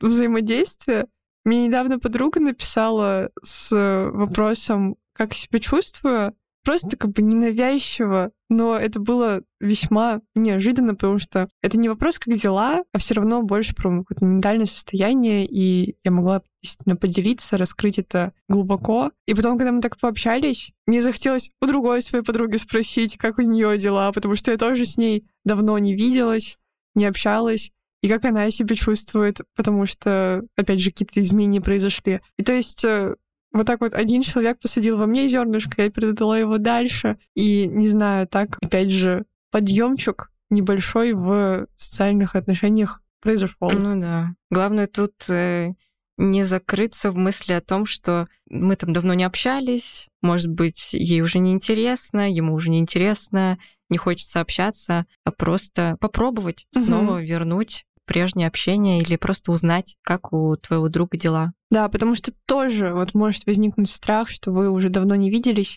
взаимодействия. 0.00 1.06
Мне 1.44 1.66
недавно 1.66 1.98
подруга 1.98 2.40
написала 2.40 3.30
с 3.42 3.70
вопросом, 4.12 4.96
как 5.14 5.34
себя 5.34 5.58
чувствую, 5.58 6.34
просто 6.64 6.96
как 6.96 7.12
бы 7.12 7.22
ненавязчиво, 7.22 8.32
но 8.48 8.76
это 8.76 9.00
было 9.00 9.42
весьма 9.60 10.20
неожиданно, 10.34 10.94
потому 10.94 11.18
что 11.18 11.48
это 11.62 11.78
не 11.78 11.88
вопрос, 11.88 12.18
как 12.18 12.36
дела, 12.36 12.84
а 12.92 12.98
все 12.98 13.14
равно 13.14 13.42
больше 13.42 13.74
про 13.74 13.90
какое-то 14.00 14.24
ментальное 14.24 14.66
состояние, 14.66 15.46
и 15.46 15.96
я 16.04 16.10
могла 16.10 16.42
действительно 16.62 16.96
поделиться, 16.96 17.56
раскрыть 17.56 17.98
это 17.98 18.32
глубоко. 18.48 19.12
И 19.26 19.34
потом, 19.34 19.56
когда 19.56 19.72
мы 19.72 19.80
так 19.80 19.98
пообщались, 19.98 20.72
мне 20.86 21.00
захотелось 21.00 21.50
у 21.60 21.66
другой 21.66 22.02
своей 22.02 22.24
подруги 22.24 22.56
спросить, 22.56 23.16
как 23.16 23.38
у 23.38 23.42
нее 23.42 23.78
дела, 23.78 24.12
потому 24.12 24.34
что 24.34 24.50
я 24.50 24.58
тоже 24.58 24.84
с 24.84 24.96
ней 24.96 25.26
давно 25.44 25.78
не 25.78 25.94
виделась, 25.94 26.58
не 26.94 27.06
общалась, 27.06 27.70
и 28.02 28.08
как 28.08 28.24
она 28.24 28.50
себя 28.50 28.74
чувствует, 28.76 29.40
потому 29.54 29.86
что, 29.86 30.42
опять 30.56 30.80
же, 30.80 30.90
какие-то 30.90 31.20
изменения 31.20 31.60
произошли. 31.60 32.20
И 32.38 32.42
то 32.42 32.52
есть 32.52 32.84
э, 32.84 33.14
вот 33.52 33.66
так 33.66 33.80
вот 33.80 33.94
один 33.94 34.22
человек 34.22 34.58
посадил 34.60 34.96
во 34.96 35.06
мне 35.06 35.28
зернышко, 35.28 35.82
я 35.82 35.90
передала 35.90 36.38
его 36.38 36.58
дальше. 36.58 37.18
И, 37.34 37.66
не 37.66 37.88
знаю, 37.88 38.26
так, 38.28 38.58
опять 38.62 38.90
же, 38.90 39.24
подъемчик 39.50 40.30
небольшой 40.50 41.12
в 41.12 41.66
социальных 41.76 42.36
отношениях 42.36 43.02
произошел. 43.20 43.70
Ну 43.70 44.00
да. 44.00 44.34
Главное 44.50 44.86
тут 44.86 45.28
э, 45.28 45.74
не 46.16 46.42
закрыться 46.42 47.10
в 47.10 47.16
мысли 47.16 47.52
о 47.52 47.60
том, 47.60 47.86
что 47.86 48.28
мы 48.48 48.76
там 48.76 48.92
давно 48.92 49.14
не 49.14 49.24
общались, 49.24 50.08
может 50.22 50.50
быть, 50.50 50.90
ей 50.92 51.22
уже 51.22 51.38
не 51.38 51.52
интересно, 51.52 52.30
ему 52.30 52.54
уже 52.54 52.70
не 52.70 52.78
интересно, 52.78 53.58
не 53.88 53.98
хочется 53.98 54.40
общаться, 54.40 55.06
а 55.24 55.32
просто 55.32 55.96
попробовать 56.00 56.66
угу. 56.74 56.84
снова 56.84 57.22
вернуть 57.22 57.84
прежнее 58.10 58.48
общение 58.48 59.00
или 59.00 59.14
просто 59.14 59.52
узнать, 59.52 59.96
как 60.02 60.32
у 60.32 60.56
твоего 60.56 60.88
друга 60.88 61.16
дела. 61.16 61.52
Да, 61.70 61.88
потому 61.88 62.16
что 62.16 62.32
тоже 62.44 62.92
вот 62.92 63.14
может 63.14 63.46
возникнуть 63.46 63.88
страх, 63.88 64.28
что 64.28 64.50
вы 64.50 64.68
уже 64.68 64.88
давно 64.88 65.14
не 65.14 65.30
виделись, 65.30 65.76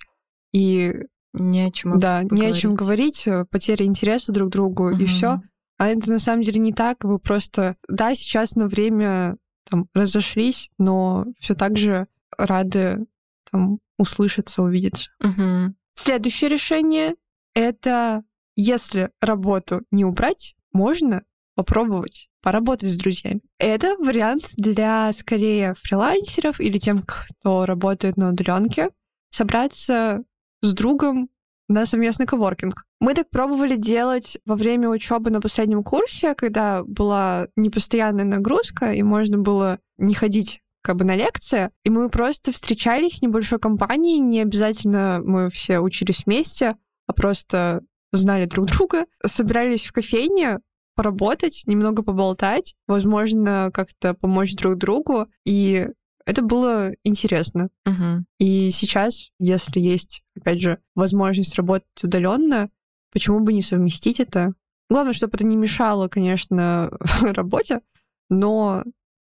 и 0.52 0.96
не 1.34 1.62
о 1.62 1.70
чем 1.70 2.00
да, 2.00 2.24
поговорить. 2.24 2.44
не 2.44 2.52
о 2.52 2.54
чем 2.54 2.74
говорить, 2.74 3.28
э, 3.28 3.46
потеря 3.52 3.86
интереса 3.86 4.32
друг 4.32 4.50
к 4.50 4.52
другу 4.52 4.90
угу. 4.90 4.98
и 4.98 5.06
все. 5.06 5.44
А 5.78 5.90
это 5.90 6.10
на 6.10 6.18
самом 6.18 6.42
деле 6.42 6.60
не 6.60 6.74
так. 6.74 7.04
Вы 7.04 7.20
просто, 7.20 7.76
да, 7.88 8.16
сейчас 8.16 8.56
на 8.56 8.66
время 8.66 9.38
там 9.70 9.88
разошлись, 9.94 10.72
но 10.80 11.28
все 11.40 11.54
так 11.54 11.78
же 11.78 12.08
рады 12.36 13.06
там 13.52 13.78
услышаться, 14.00 14.64
увидеться. 14.64 15.12
Угу. 15.20 15.76
Следующее 15.94 16.50
решение 16.50 17.14
это 17.54 18.24
если 18.56 19.12
работу 19.22 19.84
не 19.92 20.04
убрать, 20.04 20.56
можно 20.72 21.22
попробовать 21.56 22.30
поработать 22.42 22.92
с 22.92 22.98
друзьями. 22.98 23.42
Это 23.58 23.96
вариант 23.98 24.52
для 24.58 25.12
скорее 25.14 25.76
фрилансеров 25.82 26.60
или 26.60 26.78
тем, 26.78 27.02
кто 27.02 27.66
работает 27.66 28.18
на 28.18 28.30
удаленке, 28.30 28.90
собраться 29.30 30.24
с 30.62 30.74
другом 30.74 31.30
на 31.70 31.86
совместный 31.86 32.26
коворкинг. 32.26 32.86
Мы 33.00 33.14
так 33.14 33.30
пробовали 33.30 33.76
делать 33.76 34.38
во 34.46 34.56
время 34.56 34.90
учебы 34.90 35.30
на 35.30 35.42
последнем 35.42 35.84
курсе, 35.84 36.36
когда 36.36 36.84
была 36.84 37.48
непостоянная 37.56 38.26
нагрузка, 38.26 38.94
и 38.94 39.04
можно 39.04 39.38
было 39.38 39.80
не 39.98 40.14
ходить 40.14 40.62
как 40.82 40.98
бы 40.98 41.06
на 41.06 41.16
лекции, 41.16 41.70
и 41.84 41.90
мы 41.90 42.10
просто 42.10 42.52
встречались 42.52 43.22
небольшой 43.22 43.58
компанией, 43.58 44.20
не 44.20 44.42
обязательно 44.42 45.22
мы 45.24 45.50
все 45.50 45.80
учились 45.80 46.26
вместе, 46.26 46.76
а 47.08 47.14
просто 47.14 47.82
знали 48.12 48.46
друг 48.46 48.68
друга, 48.68 49.06
собирались 49.26 49.86
в 49.86 49.94
кофейне, 49.94 50.60
поработать, 50.96 51.64
немного 51.66 52.04
поболтать, 52.04 52.76
возможно, 52.88 53.72
как-то 53.74 54.14
помочь 54.14 54.56
друг 54.56 54.78
другу. 54.78 55.28
И 55.46 55.88
это 56.26 56.42
было 56.42 56.92
интересно. 57.04 57.70
Угу. 57.86 58.26
И 58.40 58.72
сейчас, 58.72 59.32
если 59.40 59.80
есть, 59.80 60.24
опять 60.36 60.62
же, 60.62 60.80
возможность 60.96 61.56
работать 61.56 62.04
удаленно, 62.04 62.70
почему 63.12 63.40
бы 63.40 63.54
не 63.54 63.62
совместить 63.62 64.20
это? 64.20 64.54
Главное, 64.90 65.14
чтобы 65.14 65.36
это 65.36 65.46
не 65.46 65.56
мешало, 65.56 66.08
конечно, 66.08 66.92
работе, 67.22 67.82
но 68.30 68.84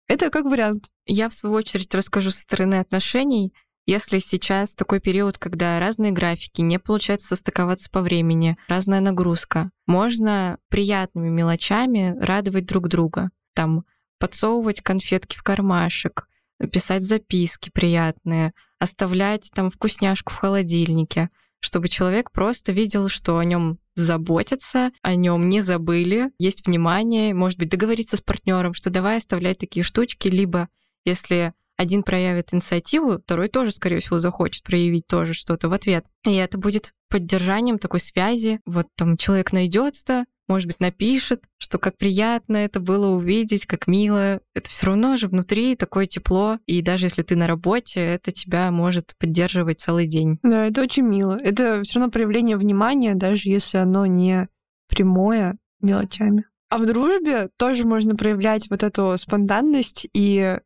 это 0.08 0.30
как 0.30 0.46
вариант. 0.46 0.90
Я, 1.06 1.30
в 1.30 1.34
свою 1.34 1.56
очередь, 1.56 1.94
расскажу 1.96 2.32
со 2.32 2.42
стороны 2.42 2.76
отношений. 2.76 3.54
Если 3.88 4.20
сейчас 4.20 4.76
такой 4.76 5.00
период, 5.00 5.38
когда 5.38 5.80
разные 5.80 6.12
графики, 6.12 6.62
не 6.62 6.78
получается 6.78 7.30
состыковаться 7.30 7.90
по 7.90 8.02
времени, 8.02 8.56
разная 8.68 9.00
нагрузка, 9.00 9.72
можно 9.88 10.60
приятными 10.70 11.30
мелочами 11.30 12.16
радовать 12.20 12.66
друг 12.68 12.88
друга. 12.90 13.32
Там 13.56 13.84
подсовывать 14.20 14.82
конфетки 14.82 15.36
в 15.36 15.42
кармашек, 15.42 16.28
писать 16.72 17.04
записки 17.04 17.72
приятные, 17.74 18.54
оставлять 18.80 19.50
там 19.54 19.72
вкусняшку 19.72 20.32
в 20.32 20.38
холодильнике. 20.38 21.30
чтобы 21.64 21.90
человек 21.90 22.32
просто 22.32 22.72
видел, 22.72 23.08
что 23.08 23.38
о 23.38 23.46
нем 23.46 23.78
заботятся, 23.94 24.90
о 25.04 25.14
нем 25.14 25.48
не 25.48 25.62
забыли, 25.62 26.32
есть 26.40 26.66
внимание, 26.66 27.36
может 27.36 27.60
быть, 27.60 27.70
договориться 27.70 28.18
с 28.18 28.22
партнером, 28.22 28.74
что 28.74 28.90
давай 28.90 29.18
оставлять 29.18 29.60
такие 29.60 29.84
штучки, 29.84 30.28
либо 30.28 30.70
если 31.06 31.54
один 31.82 32.04
проявит 32.04 32.54
инициативу, 32.54 33.20
второй 33.20 33.48
тоже, 33.48 33.72
скорее 33.72 34.00
всего, 34.00 34.20
захочет 34.20 34.64
проявить 34.64 35.08
тоже 35.08 35.34
что-то 35.34 35.68
в 35.68 35.74
ответ. 35.74 36.06
И 36.26 36.36
это 36.36 36.58
будет 36.58 36.94
поддержанием 37.10 37.80
такой 37.80 38.00
связи. 38.00 38.62
Вот 38.66 38.88
там 38.96 39.18
человек 39.18 39.52
найдет 39.52 39.96
это, 40.02 40.24
может 40.48 40.68
быть, 40.68 40.80
напишет, 40.80 41.44
что 41.58 41.78
как 41.78 41.98
приятно 41.98 42.58
это 42.58 42.80
было 42.80 43.08
увидеть, 43.08 43.66
как 43.66 43.88
мило. 43.88 44.42
Это 44.54 44.70
все 44.70 44.88
равно 44.88 45.16
же 45.16 45.28
внутри 45.28 45.76
такое 45.76 46.06
тепло. 46.06 46.60
И 46.68 46.82
даже 46.82 47.08
если 47.08 47.24
ты 47.24 47.36
на 47.36 47.48
работе, 47.48 48.02
это 48.02 48.32
тебя 48.32 48.70
может 48.70 49.16
поддерживать 49.18 49.80
целый 49.80 50.08
день. 50.08 50.40
Да, 50.44 50.68
это 50.68 50.82
очень 50.82 51.04
мило. 51.04 51.38
Это 51.42 51.82
все 51.84 52.00
равно 52.00 52.12
проявление 52.12 52.58
внимания, 52.58 53.16
даже 53.16 53.50
если 53.50 53.78
оно 53.78 54.06
не 54.06 54.48
прямое 54.88 55.58
мелочами. 55.82 56.46
А 56.70 56.78
в 56.78 56.86
дружбе 56.86 57.50
тоже 57.58 57.86
можно 57.86 58.16
проявлять 58.16 58.70
вот 58.70 58.84
эту 58.84 59.18
спонтанность 59.18 60.08
и 60.14 60.58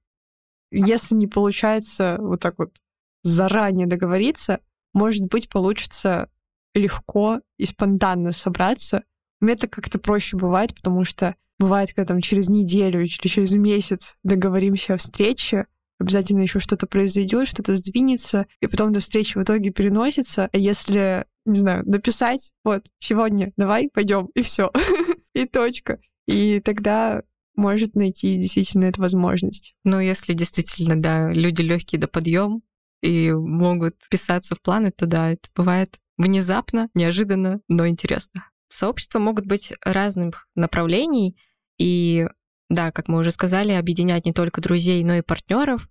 если 0.72 1.16
не 1.16 1.28
получается 1.28 2.18
вот 2.20 2.42
так 2.42 2.56
вот 2.58 2.76
заранее 3.24 3.88
договориться, 3.88 4.60
может 4.94 5.24
быть, 5.24 5.50
получится 5.50 6.30
легко 6.74 7.42
и 7.58 7.66
спонтанно 7.66 8.32
собраться. 8.32 9.04
Мне 9.42 9.54
это 9.54 9.68
как-то 9.68 10.00
проще 10.00 10.38
бывает, 10.38 10.76
потому 10.76 11.04
что 11.04 11.36
бывает, 11.60 11.94
когда 11.94 12.14
там 12.14 12.22
через 12.22 12.50
неделю 12.50 13.02
или 13.02 13.08
через 13.08 13.54
месяц 13.54 14.16
договоримся 14.24 14.94
о 14.94 14.98
встрече, 14.98 15.68
обязательно 16.00 16.42
еще 16.42 16.60
что-то 16.60 16.88
произойдет, 16.88 17.48
что-то 17.48 17.76
сдвинется, 17.76 18.48
и 18.60 18.68
потом 18.68 18.94
до 18.94 19.00
встречи 19.00 19.38
в 19.38 19.44
итоге 19.44 19.72
переносится. 19.72 20.50
А 20.52 20.58
если, 20.58 21.26
не 21.46 21.60
знаю, 21.60 21.84
написать, 21.90 22.52
вот, 22.64 22.86
сегодня 23.00 23.54
давай, 23.58 23.90
пойдем, 23.94 24.30
и 24.36 24.42
все, 24.42 24.72
и 25.34 25.46
точка. 25.46 26.00
И 26.28 26.60
тогда 26.60 27.24
может 27.58 27.96
найти 27.96 28.36
действительно 28.38 28.86
эту 28.86 29.02
возможность. 29.02 29.76
Ну, 29.84 30.00
если 30.00 30.34
действительно, 30.34 30.96
да, 31.00 31.32
люди 31.32 31.62
легкие 31.62 32.00
до 32.00 32.08
подъем 32.08 32.62
и 33.02 33.32
могут 33.32 33.96
писаться 34.10 34.56
в 34.56 34.62
планы, 34.62 34.92
то 34.92 35.06
да, 35.06 35.32
это 35.32 35.50
бывает 35.56 36.00
внезапно, 36.18 36.90
неожиданно, 36.94 37.62
но 37.68 37.88
интересно. 37.88 38.50
Сообщества 38.68 39.20
могут 39.20 39.46
быть 39.46 39.74
разных 39.84 40.48
направлений, 40.56 41.38
и 41.78 42.28
да, 42.70 42.92
как 42.92 43.08
мы 43.08 43.20
уже 43.20 43.32
сказали, 43.32 43.72
объединять 43.72 44.26
не 44.26 44.34
только 44.34 44.62
друзей, 44.62 45.04
но 45.04 45.16
и 45.16 45.22
партнеров. 45.22 45.88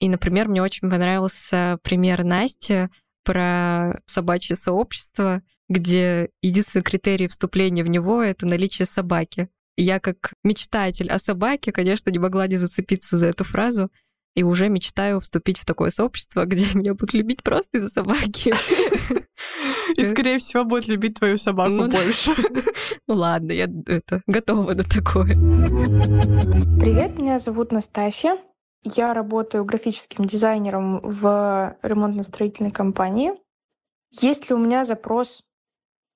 И, 0.00 0.08
например, 0.08 0.48
мне 0.48 0.62
очень 0.62 0.90
понравился 0.90 1.78
пример 1.82 2.24
Насти 2.24 2.88
про 3.24 4.00
собачье 4.06 4.54
сообщество, 4.54 5.42
где 5.68 6.30
единственный 6.42 6.82
критерий 6.82 7.26
вступления 7.26 7.82
в 7.84 7.88
него— 7.88 8.22
это 8.22 8.46
наличие 8.46 8.86
собаки. 8.86 9.48
Я 9.76 9.98
как 9.98 10.34
мечтатель 10.44 11.10
о 11.10 11.18
собаке, 11.18 11.72
конечно, 11.72 12.10
не 12.10 12.18
могла 12.18 12.46
не 12.46 12.56
зацепиться 12.56 13.18
за 13.18 13.26
эту 13.26 13.44
фразу. 13.44 13.90
И 14.34 14.42
уже 14.42 14.68
мечтаю 14.68 15.20
вступить 15.20 15.58
в 15.58 15.64
такое 15.64 15.90
сообщество, 15.90 16.44
где 16.46 16.66
меня 16.74 16.94
будут 16.94 17.14
любить 17.14 17.42
просто 17.42 17.78
из-за 17.78 17.88
собаки. 17.88 18.54
И, 19.96 20.04
скорее 20.04 20.38
всего, 20.38 20.64
будут 20.64 20.88
любить 20.88 21.18
твою 21.18 21.38
собаку 21.38 21.70
ну, 21.70 21.88
больше. 21.88 22.32
Ну 23.06 23.16
ладно, 23.16 23.52
я 23.52 23.68
это 23.86 24.22
готова 24.26 24.72
на 24.72 24.82
такое. 24.82 25.34
Привет, 25.34 27.18
меня 27.18 27.38
зовут 27.38 27.70
Настасья. 27.70 28.38
Я 28.82 29.12
работаю 29.12 29.64
графическим 29.66 30.24
дизайнером 30.24 31.00
в 31.02 31.76
ремонтно-строительной 31.82 32.70
компании. 32.70 33.32
Есть 34.10 34.48
ли 34.48 34.54
у 34.54 34.58
меня 34.58 34.84
запрос 34.84 35.42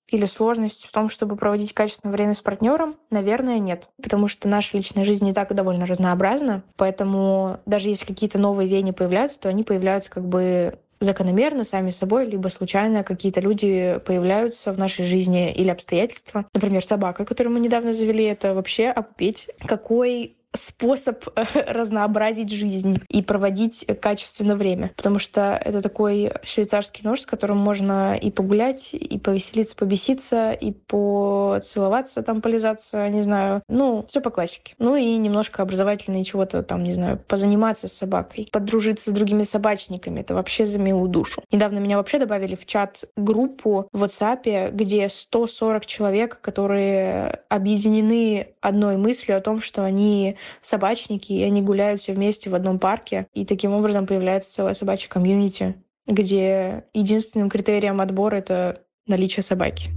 или 0.09 0.27
сложность 0.27 0.87
в 0.87 0.93
том, 0.93 1.09
чтобы 1.09 1.37
проводить 1.37 1.73
качественное 1.75 2.13
время 2.13 2.35
с 2.35 2.41
партнером? 2.41 2.97
Наверное, 3.11 3.59
нет. 3.59 3.89
Потому 4.03 4.29
что 4.29 4.49
наша 4.49 4.77
личная 4.77 5.05
жизнь 5.05 5.25
не 5.25 5.33
так 5.33 5.55
довольно 5.55 5.87
разнообразна. 5.87 6.63
Поэтому 6.77 7.61
даже 7.67 7.89
если 7.89 8.07
какие-то 8.07 8.39
новые 8.39 8.69
веяния 8.69 8.93
появляются, 8.93 9.41
то 9.41 9.49
они 9.49 9.65
появляются 9.65 10.11
как 10.11 10.27
бы 10.27 10.79
закономерно, 11.01 11.65
сами 11.65 11.91
собой, 11.91 12.27
либо 12.27 12.49
случайно 12.49 13.05
какие-то 13.05 13.41
люди 13.41 14.01
появляются 14.05 14.73
в 14.73 14.79
нашей 14.79 15.05
жизни 15.05 15.53
или 15.53 15.69
обстоятельства. 15.69 16.47
Например, 16.55 16.85
собака, 16.85 17.25
которую 17.25 17.55
мы 17.55 17.61
недавно 17.61 17.93
завели, 17.93 18.25
это 18.25 18.55
вообще 18.55 18.89
опеть. 18.89 19.49
Какой 19.65 20.38
способ 20.57 21.25
э, 21.37 21.45
разнообразить 21.73 22.53
жизнь 22.53 23.01
и 23.09 23.23
проводить 23.23 23.87
качественно 24.01 24.57
время. 24.57 24.93
Потому 24.97 25.19
что 25.19 25.61
это 25.63 25.83
такой 25.83 26.33
швейцарский 26.43 27.03
нож, 27.05 27.21
с 27.21 27.27
которым 27.27 27.59
можно 27.59 28.17
и 28.17 28.31
погулять, 28.31 28.91
и 28.93 29.19
повеселиться, 29.19 29.77
побеситься, 29.77 30.53
и 30.53 30.73
поцеловаться, 30.73 32.23
там 32.23 32.41
полизаться, 32.41 33.09
не 33.09 33.23
знаю. 33.23 33.63
Ну, 33.69 34.07
все 34.09 34.21
по 34.21 34.31
классике. 34.31 34.75
Ну 34.79 34.97
и 34.97 35.17
немножко 35.17 35.63
образовательно 35.63 36.21
и 36.21 36.25
чего-то 36.25 36.63
там, 36.63 36.83
не 36.83 36.95
знаю, 36.95 37.19
позаниматься 37.19 37.89
с 37.89 37.93
собакой, 37.93 38.49
подружиться 38.51 39.11
с 39.11 39.13
другими 39.13 39.43
собачниками. 39.43 40.21
Это 40.21 40.35
вообще 40.35 40.65
за 40.65 40.79
милую 40.79 41.09
душу. 41.09 41.43
Недавно 41.53 41.79
меня 41.79 41.97
вообще 41.97 42.19
добавили 42.19 42.55
в 42.55 42.67
чат 42.67 43.05
группу 43.17 43.89
в 43.93 44.05
WhatsApp, 44.05 44.71
где 44.73 45.09
140 45.09 45.87
человек, 45.87 46.41
которые 46.41 47.41
объединены 47.49 48.49
одной 48.61 48.97
мыслью 48.97 49.37
о 49.37 49.41
том, 49.41 49.61
что 49.61 49.85
они 49.85 50.38
собачники, 50.61 51.33
и 51.33 51.43
они 51.43 51.63
гуляют 51.63 52.01
все 52.01 52.13
вместе 52.13 52.51
в 52.51 52.55
одном 52.55 52.79
парке. 52.79 53.27
И 53.35 53.45
таким 53.45 53.73
образом 53.73 54.07
появляется 54.07 54.53
целая 54.53 54.75
собачья 54.75 55.09
комьюнити, 55.09 55.77
где 56.07 56.85
единственным 56.95 57.51
критерием 57.51 58.01
отбора— 58.01 58.37
это 58.37 58.83
наличие 59.07 59.43
собаки. 59.43 59.91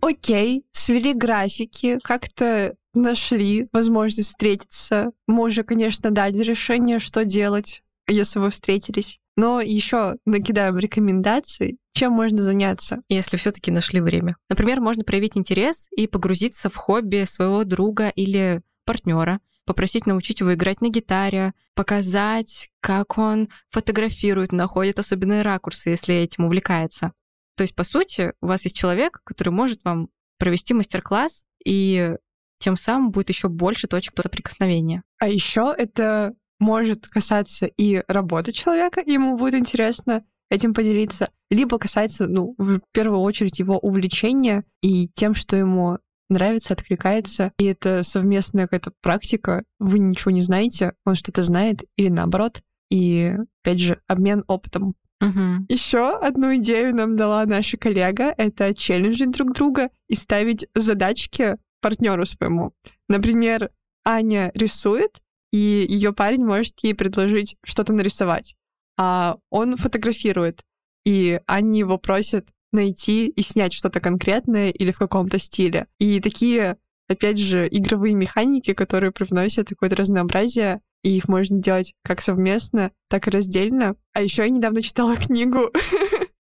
Окей, 0.00 0.64
свели 0.72 1.14
графики, 1.14 1.98
как-то 2.02 2.74
нашли 2.94 3.68
возможность 3.72 4.28
встретиться. 4.28 5.12
Мы 5.26 5.44
уже, 5.44 5.62
конечно, 5.62 6.10
дали 6.10 6.38
решение, 6.38 6.98
что 6.98 7.24
делать, 7.24 7.82
если 8.08 8.38
вы 8.38 8.50
встретились. 8.50 9.18
Но 9.36 9.60
еще 9.60 10.16
накидаем 10.24 10.78
рекомендаций, 10.78 11.78
чем 11.92 12.12
можно 12.12 12.42
заняться. 12.42 13.02
Если 13.08 13.36
все-таки 13.36 13.70
нашли 13.70 14.00
время. 14.00 14.36
Например, 14.48 14.80
можно 14.80 15.04
проявить 15.04 15.36
интерес 15.36 15.88
и 15.96 16.06
погрузиться 16.06 16.70
в 16.70 16.76
хобби 16.76 17.24
своего 17.24 17.64
друга 17.64 18.08
или 18.08 18.62
партнера, 18.84 19.40
попросить 19.66 20.06
научить 20.06 20.40
его 20.40 20.54
играть 20.54 20.80
на 20.80 20.88
гитаре, 20.88 21.52
показать, 21.74 22.70
как 22.80 23.18
он 23.18 23.48
фотографирует, 23.70 24.52
находит 24.52 24.98
особенные 24.98 25.42
ракурсы, 25.42 25.90
если 25.90 26.14
этим 26.14 26.44
увлекается. 26.44 27.12
То 27.56 27.62
есть, 27.62 27.74
по 27.74 27.84
сути, 27.84 28.32
у 28.40 28.46
вас 28.46 28.64
есть 28.64 28.76
человек, 28.76 29.20
который 29.24 29.50
может 29.50 29.84
вам 29.84 30.08
провести 30.38 30.72
мастер-класс, 30.74 31.44
и 31.64 32.14
тем 32.58 32.76
самым 32.76 33.10
будет 33.10 33.28
еще 33.28 33.48
больше 33.48 33.86
точек 33.86 34.14
соприкосновения. 34.20 35.02
А 35.18 35.28
еще 35.28 35.74
это 35.76 36.34
может 36.58 37.06
касаться 37.06 37.66
и 37.66 38.02
работы 38.08 38.52
человека, 38.52 39.00
и 39.00 39.12
ему 39.12 39.36
будет 39.36 39.54
интересно 39.54 40.24
этим 40.50 40.74
поделиться, 40.74 41.30
либо 41.50 41.78
касается, 41.78 42.26
ну, 42.26 42.54
в 42.58 42.80
первую 42.92 43.20
очередь 43.20 43.58
его 43.58 43.78
увлечения 43.78 44.64
и 44.82 45.08
тем, 45.08 45.34
что 45.34 45.56
ему 45.56 45.98
нравится, 46.28 46.74
откликается, 46.74 47.52
и 47.58 47.64
это 47.66 48.02
совместная 48.02 48.64
какая-то 48.64 48.92
практика, 49.00 49.64
вы 49.78 49.98
ничего 49.98 50.30
не 50.30 50.40
знаете, 50.40 50.94
он 51.04 51.14
что-то 51.14 51.42
знает, 51.42 51.84
или 51.96 52.08
наоборот, 52.08 52.62
и, 52.90 53.36
опять 53.62 53.80
же, 53.80 54.00
обмен 54.06 54.44
опытом. 54.46 54.94
Угу. 55.20 55.66
Еще 55.68 56.16
одну 56.18 56.54
идею 56.56 56.94
нам 56.94 57.16
дала 57.16 57.44
наша 57.46 57.76
коллега, 57.76 58.34
это 58.36 58.74
челленджить 58.74 59.30
друг 59.30 59.54
друга 59.54 59.90
и 60.08 60.14
ставить 60.14 60.66
задачки 60.74 61.56
партнеру 61.80 62.26
своему. 62.26 62.72
Например, 63.08 63.70
Аня 64.04 64.50
рисует, 64.54 65.20
и 65.52 65.86
ее 65.88 66.12
парень 66.12 66.44
может 66.44 66.74
ей 66.82 66.94
предложить 66.94 67.56
что-то 67.64 67.92
нарисовать. 67.92 68.54
А 68.98 69.36
он 69.50 69.76
фотографирует, 69.76 70.60
и 71.04 71.40
они 71.46 71.80
его 71.80 71.98
просят 71.98 72.48
найти 72.72 73.28
и 73.28 73.42
снять 73.42 73.72
что-то 73.72 74.00
конкретное 74.00 74.70
или 74.70 74.90
в 74.90 74.98
каком-то 74.98 75.38
стиле. 75.38 75.86
И 75.98 76.20
такие, 76.20 76.76
опять 77.08 77.38
же, 77.38 77.68
игровые 77.70 78.14
механики, 78.14 78.74
которые 78.74 79.12
привносят 79.12 79.68
какое-то 79.68 79.96
разнообразие, 79.96 80.80
и 81.02 81.16
их 81.16 81.28
можно 81.28 81.58
делать 81.58 81.94
как 82.02 82.20
совместно, 82.20 82.90
так 83.08 83.28
и 83.28 83.30
раздельно. 83.30 83.96
А 84.12 84.22
еще 84.22 84.42
я 84.42 84.48
недавно 84.48 84.82
читала 84.82 85.16
книгу 85.16 85.70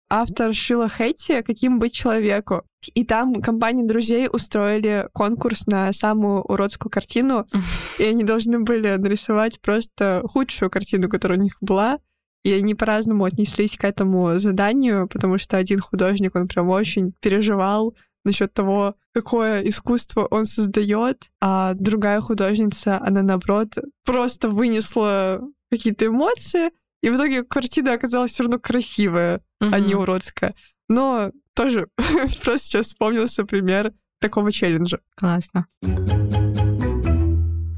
автор 0.08 0.54
Шила 0.54 0.88
Хэтти 0.88 1.42
«Каким 1.42 1.78
быть 1.78 1.94
человеку». 1.94 2.62
И 2.94 3.04
там 3.04 3.40
компания 3.42 3.84
друзей 3.84 4.28
устроили 4.30 5.08
конкурс 5.12 5.66
на 5.66 5.92
самую 5.92 6.42
уродскую 6.42 6.90
картину, 6.90 7.46
и 7.98 8.04
они 8.04 8.24
должны 8.24 8.60
были 8.60 8.96
нарисовать 8.96 9.60
просто 9.60 10.22
худшую 10.24 10.70
картину, 10.70 11.08
которая 11.08 11.38
у 11.38 11.42
них 11.42 11.56
была. 11.60 11.98
И 12.44 12.52
они 12.52 12.74
по-разному 12.74 13.24
отнеслись 13.24 13.76
к 13.76 13.84
этому 13.84 14.38
заданию, 14.38 15.06
потому 15.06 15.38
что 15.38 15.58
один 15.58 15.78
художник, 15.78 16.34
он 16.34 16.48
прям 16.48 16.70
очень 16.70 17.12
переживал 17.20 17.94
насчет 18.24 18.52
того, 18.52 18.96
какое 19.14 19.62
искусство 19.62 20.26
он 20.30 20.46
создает, 20.46 21.30
а 21.40 21.74
другая 21.74 22.20
художница, 22.20 23.00
она 23.00 23.22
наоборот 23.22 23.74
просто 24.04 24.48
вынесла 24.48 25.40
какие-то 25.70 26.06
эмоции, 26.06 26.70
и 27.02 27.10
в 27.10 27.16
итоге 27.16 27.42
картина 27.42 27.94
оказалась 27.94 28.32
все 28.32 28.44
равно 28.44 28.58
красивая, 28.58 29.40
а 29.60 29.80
не 29.80 29.94
уродская. 29.94 30.54
Но 30.88 31.32
тоже 31.54 31.88
просто 32.42 32.58
сейчас 32.58 32.86
вспомнился 32.86 33.44
пример 33.44 33.92
такого 34.20 34.52
челленджа. 34.52 35.00
Классно. 35.16 35.66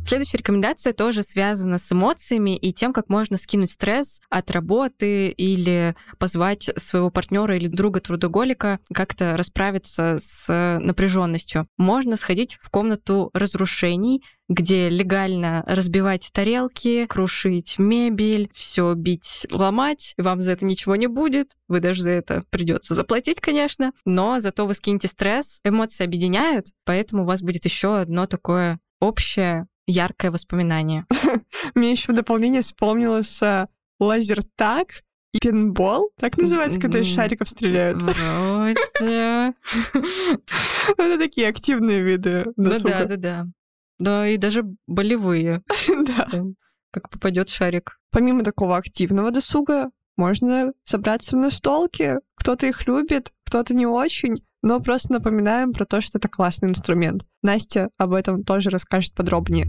Следующая 0.07 0.39
рекомендация 0.39 0.93
тоже 0.93 1.23
связана 1.23 1.79
с 1.79 1.91
эмоциями 1.91 2.57
и 2.57 2.73
тем, 2.73 2.93
как 2.93 3.09
можно 3.09 3.39
скинуть 3.39 3.71
стресс 3.71 4.21
от 4.29 4.51
работы 4.51 5.31
или 5.31 5.97
позвать 6.19 6.71
своего 6.77 7.11
партнера 7.11 7.57
или 7.57 7.69
друга 7.69 8.01
трудоголика 8.01 8.79
как-то 8.93 9.37
расправиться 9.37 10.19
с 10.19 10.79
напряженностью. 10.81 11.67
Можно 11.79 12.17
сходить 12.17 12.59
в 12.63 12.69
комнату 12.69 13.31
разрушений, 13.33 14.23
где 14.49 14.91
легально 14.91 15.65
разбивать 15.67 16.29
тарелки, 16.33 17.07
крушить 17.07 17.79
мебель, 17.79 18.51
все 18.53 18.93
бить, 18.93 19.47
ломать. 19.51 20.15
Вам 20.19 20.43
за 20.43 20.53
это 20.53 20.67
ничего 20.67 20.97
не 20.97 21.07
будет. 21.07 21.53
Вы 21.67 21.81
даже 21.81 22.03
за 22.03 22.11
это 22.11 22.43
придется 22.51 22.95
заплатить, 22.95 23.41
конечно. 23.41 23.93
Но 24.05 24.39
зато 24.39 24.67
вы 24.67 24.75
скинете 24.75 25.09
стресс. 25.09 25.61
Эмоции 25.65 26.05
объединяют, 26.05 26.67
поэтому 26.85 27.23
у 27.23 27.27
вас 27.27 27.41
будет 27.41 27.65
еще 27.65 27.97
одно 27.99 28.27
такое 28.27 28.79
общее 29.01 29.65
яркое 29.87 30.31
воспоминание. 30.31 31.07
Мне 31.75 31.93
еще 31.93 32.13
в 32.13 32.17
дополнение 32.17 32.63
вспомнилось 32.63 33.41
э, 33.43 33.67
лазертаг 34.01 35.03
и 35.33 35.39
пинбол. 35.41 36.11
Так 36.19 36.39
называется, 36.39 36.81
когда 36.81 37.01
из 37.01 37.13
шариков 37.13 37.49
стреляют. 37.49 38.01
Вроде. 38.01 38.75
Это 40.97 41.19
такие 41.19 41.49
активные 41.49 42.03
виды 42.03 42.45
Да, 42.57 43.05
да, 43.05 43.17
да. 43.17 43.47
Да, 43.99 44.29
и 44.29 44.37
даже 44.37 44.65
болевые. 44.87 45.63
Да. 46.07 46.29
Как 46.91 47.11
попадет 47.11 47.49
шарик. 47.49 47.99
Помимо 48.11 48.45
такого 48.45 48.77
активного 48.77 49.33
досуга, 49.33 49.91
можно 50.17 50.73
собраться 50.85 51.35
в 51.35 51.41
настолке. 51.41 52.21
Кто-то 52.37 52.67
их 52.67 52.87
любит, 52.87 53.33
кто-то 53.45 53.75
не 53.75 53.87
очень 53.87 54.37
но 54.65 54.81
просто 54.81 55.13
напоминаем 55.13 55.73
про 55.73 55.85
то, 55.85 56.01
что 56.01 56.17
это 56.19 56.29
классный 56.29 56.71
инструмент. 56.71 57.23
Настя 57.43 57.91
об 57.99 58.15
этом 58.15 58.43
тоже 58.45 58.71
расскажет 58.71 59.15
подробнее. 59.15 59.67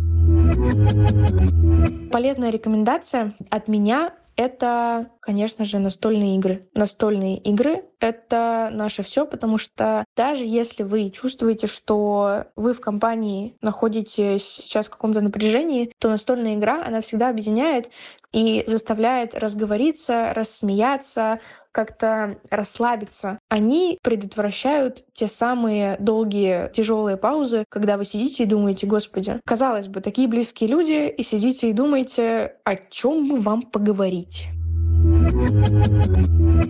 Полезная 2.12 2.50
рекомендация 2.50 3.36
от 3.50 3.68
меня 3.68 4.14
это, 4.38 5.12
конечно 5.22 5.66
же, 5.66 5.80
настольные 5.80 6.38
игры. 6.38 6.70
Настольные 6.74 7.38
игры— 7.38 7.84
это 8.00 8.70
наше 8.72 9.04
все, 9.04 9.26
потому 9.26 9.58
что 9.58 10.06
даже 10.16 10.44
если 10.44 10.84
вы 10.84 11.10
чувствуете, 11.10 11.68
что 11.68 12.46
вы 12.56 12.74
в 12.74 12.82
компании 12.82 13.56
находитесь 13.62 14.44
сейчас 14.44 14.88
в 14.88 14.90
каком-то 14.90 15.22
напряжении, 15.22 15.92
то 16.00 16.10
настольная 16.10 16.56
игра, 16.56 16.84
она 16.86 17.02
всегда 17.02 17.30
объединяет 17.30 17.90
и 18.32 18.64
заставляет 18.68 19.34
разговориться, 19.34 20.34
рассмеяться, 20.34 21.40
как-то 21.72 22.38
расслабиться. 22.50 23.40
Они 23.50 23.98
предотвращают 24.02 25.06
те 25.14 25.28
самые 25.28 25.98
долгие, 26.00 26.72
тяжелые 26.74 27.18
паузы, 27.18 27.66
когда 27.70 27.98
вы 27.98 28.06
сидите 28.06 28.44
и 28.44 28.46
думаете, 28.48 28.88
господи, 28.88 29.40
казалось 29.46 29.88
бы, 29.88 30.02
такие 30.02 30.28
близкие 30.28 30.70
люди, 30.70 31.08
и 31.10 31.24
сидите 31.24 31.70
и 31.70 31.74
думаете, 31.74 32.56
о 32.64 32.76
чем 32.76 33.28
бы 33.28 33.40
вам 33.40 33.62
поговорить. 33.62 34.48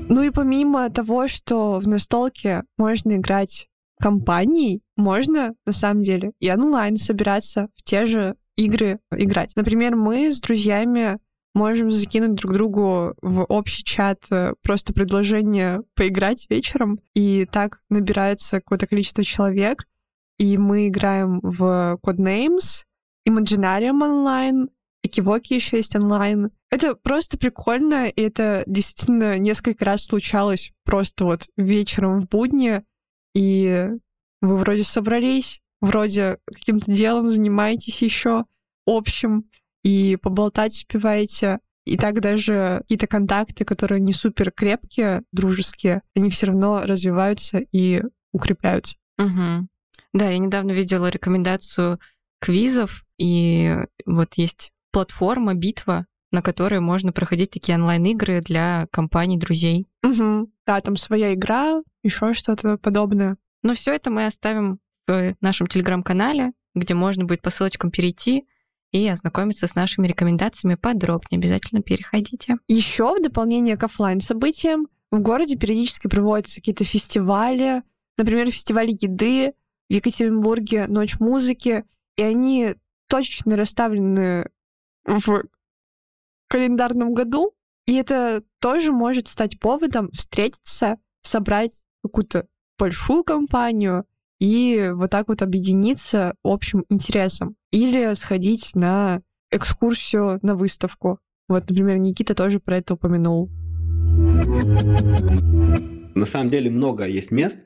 Ну 0.10 0.24
и 0.24 0.30
помимо 0.30 0.90
того, 0.90 1.28
что 1.28 1.80
в 1.80 1.88
настолке 1.88 2.64
можно 2.78 3.16
играть 3.16 3.68
компанией, 4.00 4.82
можно, 4.96 5.56
на 5.66 5.72
самом 5.72 6.04
деле, 6.04 6.32
и 6.40 6.52
онлайн 6.52 6.98
собираться 6.98 7.70
в 7.76 7.84
те 7.84 8.06
же 8.06 8.36
игры 8.56 9.00
играть. 9.12 9.54
Например, 9.56 9.96
мы 9.96 10.32
с 10.32 10.40
друзьями 10.40 11.18
можем 11.54 11.90
закинуть 11.90 12.36
друг 12.36 12.54
другу 12.54 13.16
в 13.22 13.46
общий 13.46 13.84
чат 13.84 14.20
э, 14.30 14.54
просто 14.62 14.94
предложение 14.94 15.82
поиграть 15.96 16.48
вечером, 16.50 17.00
и 17.14 17.48
так 17.50 17.80
набирается 17.90 18.58
какое-то 18.60 18.88
количество 18.88 19.24
человек, 19.24 19.86
и 20.38 20.58
мы 20.58 20.90
играем 20.90 21.40
в 21.42 21.98
Codenames, 22.06 22.84
Imaginarium 23.28 24.04
онлайн, 24.04 24.70
Экивоки 25.06 25.54
еще 25.54 25.78
есть 25.78 25.96
онлайн. 25.96 26.50
Это 26.72 26.96
просто 26.96 27.38
прикольно, 27.38 28.08
и 28.08 28.22
это 28.22 28.64
действительно 28.66 29.38
несколько 29.38 29.86
раз 29.86 30.06
случалось 30.06 30.72
просто 30.84 31.26
вот 31.26 31.48
вечером 31.58 32.22
в 32.22 32.28
будни, 32.28 32.82
и 33.36 33.90
вы 34.42 34.58
вроде 34.58 34.84
собрались, 34.84 35.62
вроде 35.80 36.40
каким-то 36.46 36.92
делом 36.92 37.30
занимаетесь 37.30 38.02
еще 38.02 38.46
общим, 38.88 39.44
и 39.84 40.16
поболтать 40.16 40.74
успеваете. 40.74 41.60
И 41.86 41.98
так 41.98 42.20
даже 42.20 42.80
какие-то 42.82 43.06
контакты, 43.06 43.64
которые 43.64 44.02
не 44.02 44.14
супер 44.14 44.52
крепкие, 44.52 45.22
дружеские, 45.32 46.02
они 46.16 46.32
все 46.32 46.48
равно 46.48 46.82
развиваются 46.82 47.60
и 47.72 48.02
укрепляются. 48.34 48.98
Угу. 49.20 49.68
Да, 50.14 50.30
я 50.32 50.40
недавно 50.40 50.72
видела 50.72 51.10
рекомендацию 51.10 52.00
квизов, 52.40 53.06
и 53.20 53.78
вот 54.08 54.34
есть 54.36 54.72
платформа 54.96 55.56
«Битва», 55.56 56.06
на 56.32 56.42
которой 56.42 56.80
можно 56.80 57.12
проходить 57.12 57.52
такие 57.52 57.78
онлайн-игры 57.78 58.40
для 58.40 58.88
компаний 58.92 59.38
друзей. 59.38 59.88
Угу. 60.04 60.50
Да, 60.66 60.80
там 60.80 60.96
своя 60.96 61.34
игра, 61.34 61.84
еще 62.02 62.34
что-то 62.34 62.78
подобное. 62.78 63.36
Но 63.62 63.74
все 63.74 63.94
это 63.94 64.10
мы 64.10 64.26
оставим 64.26 64.80
в 65.06 65.36
нашем 65.42 65.68
телеграм-канале, 65.68 66.54
где 66.76 66.94
можно 66.94 67.26
будет 67.26 67.42
по 67.42 67.50
ссылочкам 67.50 67.92
перейти 67.92 68.46
и 68.94 69.06
ознакомиться 69.10 69.68
с 69.68 69.76
нашими 69.76 70.08
рекомендациями 70.08 70.76
подробнее. 70.76 71.40
Обязательно 71.40 71.82
переходите. 71.82 72.54
Еще 72.70 73.20
в 73.20 73.22
дополнение 73.22 73.76
к 73.76 73.84
офлайн 73.84 74.22
событиям 74.22 74.88
в 75.12 75.20
городе 75.20 75.58
периодически 75.58 76.08
проводятся 76.08 76.62
какие-то 76.62 76.86
фестивали, 76.86 77.84
например, 78.18 78.50
фестиваль 78.50 78.92
еды 78.92 79.52
в 79.90 79.94
Екатеринбурге, 79.94 80.86
Ночь 80.88 81.20
музыки, 81.20 81.84
и 82.16 82.24
они 82.24 82.76
точечно 83.10 83.58
расставлены 83.58 84.50
в 85.06 85.44
календарном 86.48 87.14
году, 87.14 87.54
и 87.86 87.96
это 87.96 88.44
тоже 88.60 88.92
может 88.92 89.28
стать 89.28 89.60
поводом 89.60 90.10
встретиться, 90.12 90.98
собрать 91.22 91.72
какую-то 92.04 92.48
большую 92.78 93.24
компанию 93.24 94.06
и 94.40 94.92
вот 94.94 95.12
так 95.12 95.28
вот 95.28 95.42
объединиться 95.42 96.36
общим 96.44 96.86
интересом. 96.90 97.56
Или 97.72 98.14
сходить 98.16 98.72
на 98.76 99.22
экскурсию 99.52 100.40
на 100.42 100.56
выставку. 100.56 101.20
Вот, 101.48 101.70
например, 101.70 101.98
Никита 101.98 102.34
тоже 102.34 102.60
про 102.60 102.78
это 102.78 102.96
упомянул. 102.96 103.50
На 106.16 106.26
самом 106.26 106.50
деле 106.50 106.70
много 106.70 107.06
есть 107.06 107.32
мест, 107.32 107.60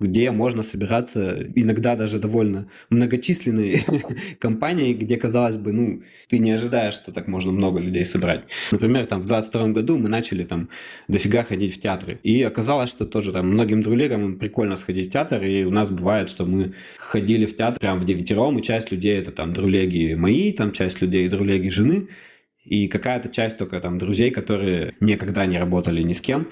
где 0.00 0.32
можно 0.32 0.62
собираться 0.62 1.46
иногда 1.54 1.94
даже 1.94 2.18
довольно 2.18 2.68
многочисленные 2.90 3.84
компании, 4.40 4.92
где, 4.92 5.16
казалось 5.16 5.56
бы, 5.56 5.72
ну, 5.72 6.02
ты 6.28 6.38
не 6.38 6.50
ожидаешь, 6.50 6.94
что 6.94 7.12
так 7.12 7.28
можно 7.28 7.52
много 7.52 7.78
людей 7.78 8.04
собрать. 8.04 8.44
Например, 8.72 9.06
там 9.06 9.22
в 9.22 9.26
22 9.26 9.68
году 9.68 9.96
мы 9.96 10.08
начали 10.08 10.42
там 10.44 10.68
дофига 11.06 11.44
ходить 11.44 11.76
в 11.76 11.80
театры. 11.80 12.18
И 12.24 12.42
оказалось, 12.42 12.90
что 12.90 13.06
тоже 13.06 13.32
там 13.32 13.48
многим 13.48 13.82
друлегам 13.82 14.38
прикольно 14.38 14.76
сходить 14.76 15.10
в 15.10 15.12
театр, 15.12 15.42
и 15.42 15.64
у 15.64 15.70
нас 15.70 15.90
бывает, 15.90 16.28
что 16.28 16.44
мы 16.44 16.74
ходили 16.98 17.46
в 17.46 17.56
театр 17.56 17.78
прям 17.78 18.00
в 18.00 18.04
девятером, 18.04 18.58
и 18.58 18.62
часть 18.62 18.90
людей 18.90 19.16
это 19.16 19.30
там 19.30 19.54
друлеги 19.54 20.14
мои, 20.14 20.52
там 20.52 20.72
часть 20.72 21.00
людей 21.00 21.28
друлеги 21.28 21.68
жены, 21.68 22.08
и 22.64 22.88
какая-то 22.88 23.28
часть 23.28 23.58
только 23.58 23.80
там 23.80 23.98
друзей, 23.98 24.30
которые 24.30 24.94
никогда 25.00 25.46
не 25.46 25.58
работали 25.58 26.02
ни 26.02 26.12
с 26.12 26.20
кем. 26.20 26.48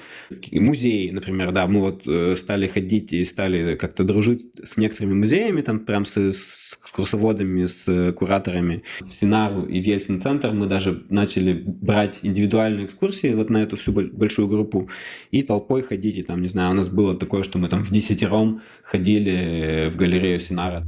Музеи, 0.50 1.10
например, 1.10 1.52
да, 1.52 1.66
мы 1.66 1.80
вот 1.80 2.02
э, 2.06 2.36
стали 2.36 2.66
ходить 2.66 3.12
и 3.12 3.24
стали 3.24 3.76
как-то 3.76 4.04
дружить 4.04 4.46
с 4.62 4.76
некоторыми 4.76 5.14
музеями, 5.14 5.62
там 5.62 5.80
прям 5.80 6.04
с, 6.04 6.16
с 6.16 6.78
курсоводами, 6.92 7.66
с 7.66 8.12
кураторами. 8.12 8.82
В 9.00 9.10
Синару 9.10 9.64
и 9.64 9.80
в 9.80 9.86
Ельцин-центр 9.86 10.50
мы 10.52 10.66
даже 10.66 11.04
начали 11.08 11.52
брать 11.52 12.18
индивидуальные 12.22 12.86
экскурсии 12.86 13.34
вот 13.34 13.50
на 13.50 13.62
эту 13.62 13.76
всю 13.76 13.92
большую 13.92 14.48
группу 14.48 14.88
и 15.30 15.42
толпой 15.42 15.82
ходить. 15.82 16.18
И 16.18 16.22
там, 16.22 16.42
не 16.42 16.48
знаю, 16.48 16.72
у 16.72 16.74
нас 16.74 16.88
было 16.88 17.16
такое, 17.16 17.42
что 17.42 17.58
мы 17.58 17.68
там 17.68 17.84
в 17.84 17.90
десятером 17.90 18.60
ходили 18.82 19.90
в 19.92 19.96
галерею 19.96 20.40
Синара. 20.40 20.84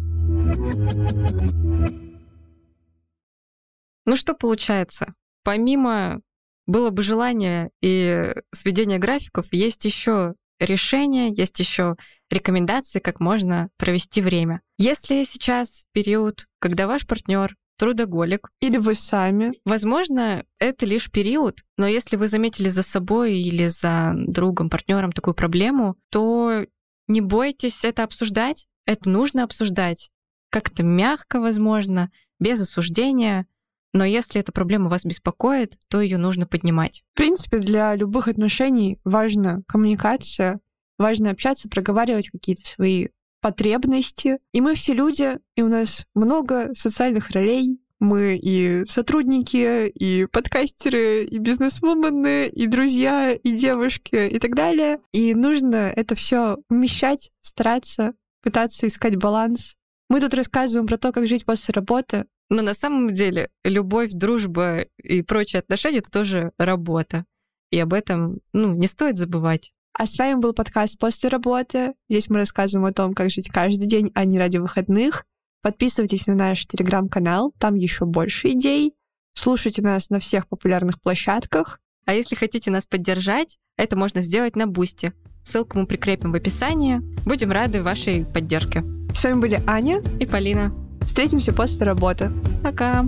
Ну 4.05 4.17
что 4.17 4.35
получается? 4.35 5.15
Помимо 5.43 6.21
было 6.67 6.91
бы 6.91 7.03
желание 7.03 7.71
и 7.83 8.35
сведения 8.53 8.99
графиков, 8.99 9.47
есть 9.53 9.85
еще 9.85 10.35
решения, 10.59 11.31
есть 11.31 11.59
еще 11.59 11.97
рекомендации, 12.31 13.01
как 13.01 13.21
можно 13.21 13.69
провести 13.77 14.23
время. 14.23 14.61
Если 14.79 15.25
сейчас 15.25 15.85
период, 15.93 16.47
когда 16.59 16.87
ваш 16.87 17.07
партнер 17.07 17.55
трудоголик. 17.77 18.51
Или 18.61 18.77
вы 18.77 18.95
сами. 18.95 19.53
Возможно, 19.65 20.45
это 20.59 20.87
лишь 20.87 21.11
период, 21.11 21.63
но 21.77 21.87
если 21.87 22.17
вы 22.17 22.29
заметили 22.29 22.69
за 22.69 22.83
собой 22.83 23.39
или 23.39 23.67
за 23.67 24.15
другом, 24.17 24.71
партнером 24.71 25.13
такую 25.13 25.35
проблему, 25.35 25.97
то 26.11 26.65
не 27.09 27.21
бойтесь 27.21 27.85
это 27.85 28.05
обсуждать. 28.05 28.67
Это 28.87 29.09
нужно 29.11 29.45
обсуждать. 29.45 30.11
Как-то 30.51 30.83
мягко, 30.83 31.41
возможно, 31.41 32.11
без 32.39 32.61
осуждения, 32.61 33.47
Но 33.95 34.05
если 34.05 34.41
эта 34.41 34.51
проблема 34.51 34.89
вас 34.89 35.05
беспокоит, 35.05 35.79
то 35.89 36.01
ее 36.01 36.19
нужно 36.19 36.47
поднимать. 36.47 37.05
В 37.15 37.17
принципе, 37.17 37.59
для 37.59 37.95
любых 37.95 38.27
отношений 38.27 38.99
важна 39.05 39.63
коммуникация, 39.69 40.61
важно 40.99 41.31
общаться, 41.31 41.69
проговаривать 41.69 42.29
какие-то 42.29 42.69
свои 42.69 43.09
потребности. 43.41 44.39
И 44.53 44.61
мы 44.61 44.75
все 44.75 44.95
люди, 44.95 45.39
и 45.55 45.63
у 45.63 45.69
нас 45.69 46.07
много 46.15 46.71
социальных 46.75 47.31
ролей. 47.31 47.79
Мы 48.01 48.37
и 48.37 48.85
сотрудники, 48.85 49.87
и 49.87 50.27
подкастеры, 50.27 51.25
и 51.25 51.39
бизнесвумены, 51.39 52.49
и 52.49 52.67
друзья, 52.67 53.33
и 53.33 53.53
девушки, 53.53 54.27
и 54.27 54.39
так 54.41 54.57
далее. 54.57 54.99
И 55.13 55.35
нужно 55.35 55.93
это 55.95 56.17
все 56.17 56.59
вмещать, 56.69 57.31
стараться, 57.41 58.15
пытаться 58.43 58.89
искать 58.89 59.15
баланс. 59.17 59.77
Мы 60.11 60.21
тут 60.21 60.35
рассказываем 60.35 60.89
про 60.89 60.99
то, 60.99 61.13
как 61.13 61.29
жить 61.29 61.47
после 61.47 61.73
работы. 61.73 62.25
Но 62.51 62.63
на 62.63 62.75
самом 62.75 63.15
деле 63.15 63.51
любовь, 63.65 64.11
дружба 64.13 64.83
и 65.03 65.23
прочие 65.23 65.61
отношения— 65.61 65.99
это 66.01 66.11
тоже 66.11 66.53
работа. 66.59 67.25
И 67.71 67.79
об 67.79 67.93
этом 67.93 68.41
ну, 68.53 68.75
не 68.75 68.87
стоит 68.87 69.17
забывать. 69.17 69.73
А 69.97 70.07
с 70.07 70.19
вами 70.19 70.41
был 70.41 70.53
подкаст 70.53 70.99
«После 70.99 71.29
работы». 71.29 71.95
Здесь 72.09 72.29
мы 72.29 72.39
рассказываем 72.39 72.87
о 72.87 72.93
том, 72.93 73.15
как 73.15 73.31
жить 73.31 73.49
каждый 73.49 73.87
день, 73.87 74.11
а 74.15 74.25
не 74.25 74.39
ради 74.39 74.59
выходных. 74.59 75.25
Подписывайтесь 75.63 76.27
на 76.27 76.35
наш 76.35 76.67
телеграм-канал, 76.67 77.55
там 77.59 77.75
еще 77.77 78.05
больше 78.05 78.51
идей. 78.51 78.93
Слушайте 79.35 79.83
нас 79.83 80.11
на 80.11 80.19
всех 80.21 80.47
популярных 80.49 81.01
площадках. 81.01 81.81
А 82.07 82.15
если 82.15 82.35
хотите 82.35 82.71
нас 82.71 82.87
поддержать, 82.87 83.59
это 83.77 83.97
можно 83.97 84.21
сделать 84.21 84.57
на 84.57 84.67
Бусте. 84.67 85.13
Ссылку 85.43 85.79
мы 85.79 85.87
прикрепим 85.87 86.33
в 86.33 86.35
описании. 86.35 87.01
Будем 87.25 87.51
рады 87.51 87.83
вашей 87.83 88.25
поддержке. 88.25 88.85
С 89.15 89.25
вами 89.25 89.41
были 89.41 89.63
Аня 89.67 90.03
и 90.21 90.27
Полина. 90.27 90.84
Встретимся 91.05 91.53
после 91.53 91.85
работы. 91.87 92.31
Пока. 92.63 93.07